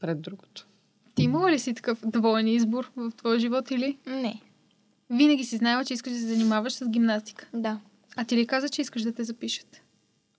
пред 0.00 0.20
другото. 0.20 0.66
Ти 1.14 1.22
имала 1.22 1.50
ли 1.50 1.58
си 1.58 1.74
такъв 1.74 1.98
доволен 2.06 2.46
избор 2.48 2.90
в 2.96 3.12
твоя 3.16 3.38
живот 3.38 3.70
или 3.70 3.98
Не. 4.06 4.40
Винаги 5.10 5.44
си 5.44 5.56
знаела, 5.56 5.84
че 5.84 5.94
искаш 5.94 6.12
да 6.12 6.18
се 6.18 6.26
занимаваш 6.26 6.72
с 6.72 6.88
гимнастика? 6.88 7.46
Да. 7.54 7.78
А 8.16 8.24
ти 8.24 8.36
ли 8.36 8.46
каза, 8.46 8.68
че 8.68 8.82
искаш 8.82 9.02
да 9.02 9.12
те 9.12 9.24
запишат? 9.24 9.82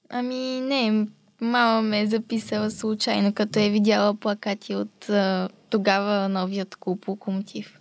Ами 0.10 0.62
не, 0.62 1.08
мама 1.42 1.82
ме 1.82 2.02
е 2.02 2.08
записала 2.08 2.72
случайно, 2.72 3.34
като 3.34 3.60
е 3.60 3.70
видяла 3.70 4.16
плакати 4.16 4.76
от 4.76 5.10
а, 5.10 5.50
тогава 5.70 6.30
новият 6.30 6.76
клуб 6.76 7.08
Локомотив. 7.08 7.80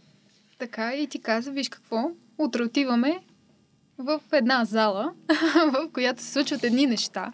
Така 0.58 0.94
и 0.94 1.06
ти 1.06 1.18
каза, 1.18 1.50
виж 1.50 1.68
какво, 1.68 2.10
утре 2.38 2.62
отиваме 2.62 3.20
в 3.98 4.20
една 4.32 4.64
зала, 4.64 5.12
в 5.72 5.88
която 5.92 6.22
се 6.22 6.32
случват 6.32 6.64
едни 6.64 6.86
неща. 6.86 7.32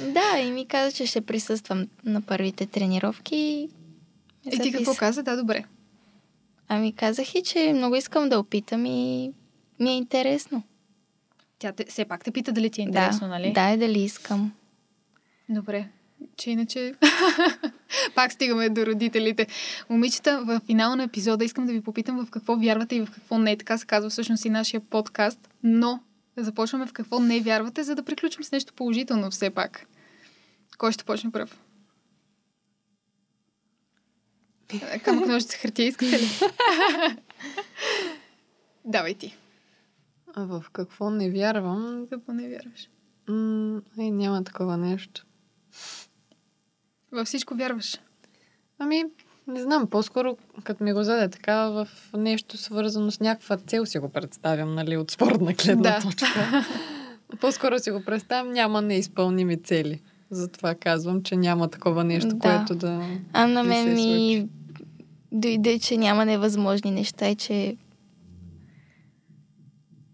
Да, 0.00 0.38
и 0.38 0.50
ми 0.50 0.66
каза, 0.66 0.96
че 0.96 1.06
ще 1.06 1.20
присъствам 1.20 1.88
на 2.04 2.20
първите 2.20 2.66
тренировки. 2.66 3.36
и 3.36 3.68
И 4.52 4.58
ти 4.58 4.72
какво 4.72 4.94
каза? 4.94 5.22
Да, 5.22 5.36
добре. 5.36 5.64
Ами 6.72 6.92
казах 6.92 7.34
и, 7.34 7.42
че 7.42 7.72
много 7.72 7.96
искам 7.96 8.28
да 8.28 8.38
опитам 8.38 8.86
и 8.86 9.32
ми 9.80 9.90
е 9.90 9.96
интересно. 9.96 10.62
Тя 11.58 11.72
те, 11.72 11.84
все 11.84 12.04
пак 12.04 12.24
те 12.24 12.30
пита 12.30 12.52
дали 12.52 12.70
ти 12.70 12.80
е 12.80 12.84
интересно, 12.84 13.20
да, 13.20 13.28
нали? 13.28 13.52
да, 13.52 13.70
и 13.70 13.76
дали 13.76 13.98
искам. 13.98 14.52
Добре. 15.48 15.88
Че 16.36 16.50
иначе... 16.50 16.94
Пак 18.14 18.32
стигаме 18.32 18.68
до 18.68 18.86
родителите. 18.86 19.46
Момичета, 19.88 20.42
в 20.44 20.60
финала 20.66 20.96
на 20.96 21.02
епизода 21.02 21.44
искам 21.44 21.66
да 21.66 21.72
ви 21.72 21.80
попитам 21.80 22.26
в 22.26 22.30
какво 22.30 22.56
вярвате 22.56 22.96
и 22.96 23.00
в 23.00 23.10
какво 23.10 23.38
не. 23.38 23.56
Така 23.56 23.78
се 23.78 23.86
казва 23.86 24.10
всъщност 24.10 24.44
и 24.44 24.50
нашия 24.50 24.80
подкаст. 24.80 25.48
Но 25.62 26.00
започваме 26.36 26.86
в 26.86 26.92
какво 26.92 27.20
не 27.20 27.40
вярвате, 27.40 27.82
за 27.82 27.94
да 27.94 28.02
приключим 28.02 28.44
с 28.44 28.52
нещо 28.52 28.74
положително 28.74 29.30
все 29.30 29.50
пак. 29.50 29.86
Кой 30.78 30.92
ще 30.92 31.04
почне 31.04 31.30
пръв? 31.30 31.58
Камък 35.04 35.26
ножица 35.28 35.56
хартия 35.56 35.86
искате 35.88 36.18
ли? 36.18 36.28
Давай 38.84 39.14
ти. 39.14 39.36
А 40.34 40.44
в 40.44 40.64
какво 40.72 41.10
не 41.10 41.30
вярвам, 41.30 42.06
Какво 42.10 42.32
не 42.32 42.48
вярваш? 42.48 42.88
М, 43.28 43.80
е, 43.98 44.10
няма 44.10 44.44
такова 44.44 44.76
нещо. 44.76 45.26
Във 47.12 47.26
всичко 47.26 47.54
вярваш. 47.54 47.96
Ами, 48.78 49.04
не 49.46 49.62
знам, 49.62 49.86
по-скоро, 49.86 50.36
като 50.64 50.84
ми 50.84 50.92
го 50.92 51.02
заде 51.02 51.28
така, 51.28 51.68
в 51.68 51.88
нещо 52.16 52.56
свързано 52.56 53.10
с 53.10 53.20
някаква 53.20 53.56
цел 53.56 53.86
си 53.86 53.98
го 53.98 54.08
представям, 54.08 54.74
нали, 54.74 54.96
от 54.96 55.10
спортна 55.10 55.52
гледна 55.52 55.82
Да. 55.82 56.00
точка. 56.00 56.64
по-скоро 57.40 57.78
си 57.78 57.90
го 57.90 58.04
представям, 58.04 58.52
няма 58.52 58.82
неизпълними 58.82 59.62
цели. 59.62 60.02
Затова 60.30 60.74
казвам, 60.74 61.22
че 61.22 61.36
няма 61.36 61.68
такова 61.68 62.04
нещо, 62.04 62.28
Да. 62.28 62.38
което 62.38 62.74
да... 62.74 63.18
А 63.32 63.46
на 63.46 63.64
мен 63.64 63.94
ми 63.94 64.48
дойде, 65.32 65.78
че 65.78 65.96
няма 65.96 66.24
невъзможни 66.24 66.90
неща 66.90 67.28
и 67.28 67.36
че 67.36 67.76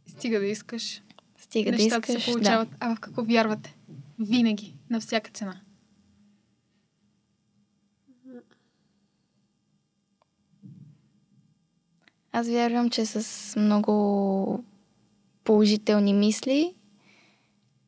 Стига 0.09 0.39
да 0.41 0.47
искаш. 0.47 1.03
стига 1.39 1.73
да 1.73 1.83
искаш. 1.83 2.23
се 2.23 2.33
получават. 2.33 2.69
А 2.81 2.95
в 2.95 3.01
какво 3.01 3.23
вярвате? 3.23 3.77
Винаги. 4.19 4.75
На 4.91 5.01
всяка 5.01 5.31
цена. 5.31 5.61
Аз 12.33 12.49
вярвам, 12.49 12.91
че 12.91 13.07
с 13.07 13.21
много 13.57 14.64
положителни 15.45 16.14
мисли, 16.14 16.75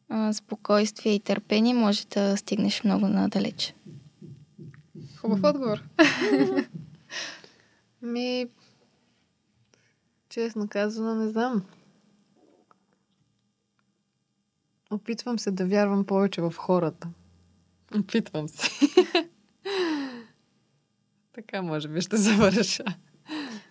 а, 0.08 0.32
спокойствие 0.32 1.14
и 1.14 1.20
търпение 1.20 1.74
може 1.74 2.06
да 2.06 2.36
стигнеш 2.36 2.84
много 2.84 3.08
надалеч. 3.08 3.74
Хубав 5.16 5.40
отговор. 5.44 5.82
Ми, 8.02 8.46
честно 10.28 10.68
казано, 10.68 11.14
не 11.14 11.28
знам. 11.28 11.62
Опитвам 14.90 15.38
се 15.38 15.50
да 15.50 15.66
вярвам 15.66 16.04
повече 16.04 16.40
в 16.40 16.54
хората. 16.56 17.08
Опитвам 17.98 18.48
се. 18.48 18.70
така 21.32 21.62
може 21.62 21.88
би 21.88 22.00
ще 22.00 22.16
завърша. 22.16 22.84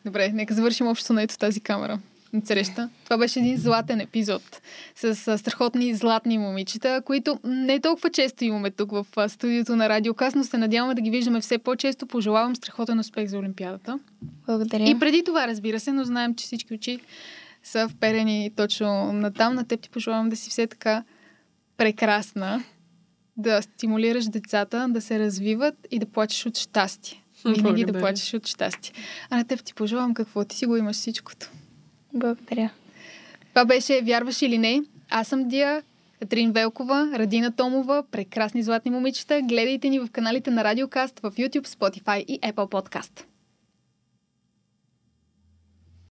Добре, 0.06 0.30
нека 0.30 0.54
завършим 0.54 0.88
общо 0.88 1.14
на 1.14 1.22
ето 1.22 1.38
тази 1.38 1.62
камера. 1.62 2.00
Среща. 2.46 2.90
Това 3.04 3.18
беше 3.18 3.40
един 3.40 3.58
златен 3.58 4.00
епизод 4.00 4.62
с 4.96 5.38
страхотни 5.38 5.96
златни 5.96 6.38
момичета, 6.38 7.02
които 7.06 7.40
не 7.44 7.80
толкова 7.80 8.10
често 8.10 8.44
имаме 8.44 8.72
тук 8.72 8.92
в 8.92 9.30
студиото 9.30 9.76
на 9.76 9.90
Радиокас, 9.90 10.36
но 10.36 10.44
се 10.44 10.58
надяваме 10.58 10.96
да 10.96 11.02
ги 11.02 11.10
виждаме 11.10 11.42
все 11.42 11.58
по-често. 11.58 12.08
Пожелавам 12.08 12.56
страхотен 12.56 13.00
успех 13.00 13.30
за 13.30 13.38
Олимпиадата. 13.38 14.00
Благодаря. 14.48 14.90
И 14.90 15.00
преди 15.00 15.24
това, 15.24 15.48
разбира 15.48 15.80
се, 15.80 15.92
но 15.92 16.04
знаем, 16.04 16.36
че 16.36 16.46
всички 16.46 16.74
очи 16.74 17.00
са 17.64 17.90
вперени 17.90 18.52
точно 18.56 19.14
на 19.14 19.34
там. 19.34 19.56
На 19.56 19.64
теб 19.68 19.82
ти 19.82 19.90
пожелавам 19.90 20.30
да 20.30 20.36
си 20.36 20.50
все 20.50 20.68
така 20.68 21.04
прекрасна, 21.78 22.64
да 23.38 23.62
стимулираш 23.62 24.26
децата 24.26 24.88
да 24.90 25.02
се 25.02 25.20
развиват 25.20 25.76
и 25.92 26.00
да 26.00 26.06
плачеш 26.06 26.46
от 26.46 26.58
щастие. 26.58 27.24
Винаги 27.46 27.86
да 27.86 28.00
плачеш 28.00 28.34
от 28.34 28.48
щастие. 28.48 28.94
А 29.30 29.38
на 29.38 29.44
теб 29.44 29.64
ти 29.64 29.74
пожелавам 29.74 30.14
какво 30.14 30.46
ти 30.46 30.56
си 30.56 30.66
го 30.66 30.78
имаш 30.78 30.96
всичкото. 30.96 31.52
Благодаря. 32.20 32.70
Това 33.50 33.66
беше 33.66 34.02
Вярваш 34.02 34.42
или 34.42 34.58
не? 34.58 34.82
Аз 35.10 35.28
съм 35.28 35.48
Дия, 35.48 35.82
Катрин 36.20 36.52
Велкова, 36.52 37.12
Радина 37.14 37.52
Томова, 37.52 38.04
прекрасни 38.12 38.64
златни 38.64 38.92
момичета. 38.92 39.42
Гледайте 39.42 39.90
ни 39.90 40.00
в 40.00 40.08
каналите 40.12 40.52
на 40.52 40.64
Радиокаст 40.64 41.20
в 41.20 41.32
YouTube, 41.32 41.68
Spotify 41.68 42.26
и 42.26 42.40
Apple 42.40 42.54
Podcast. 42.54 43.24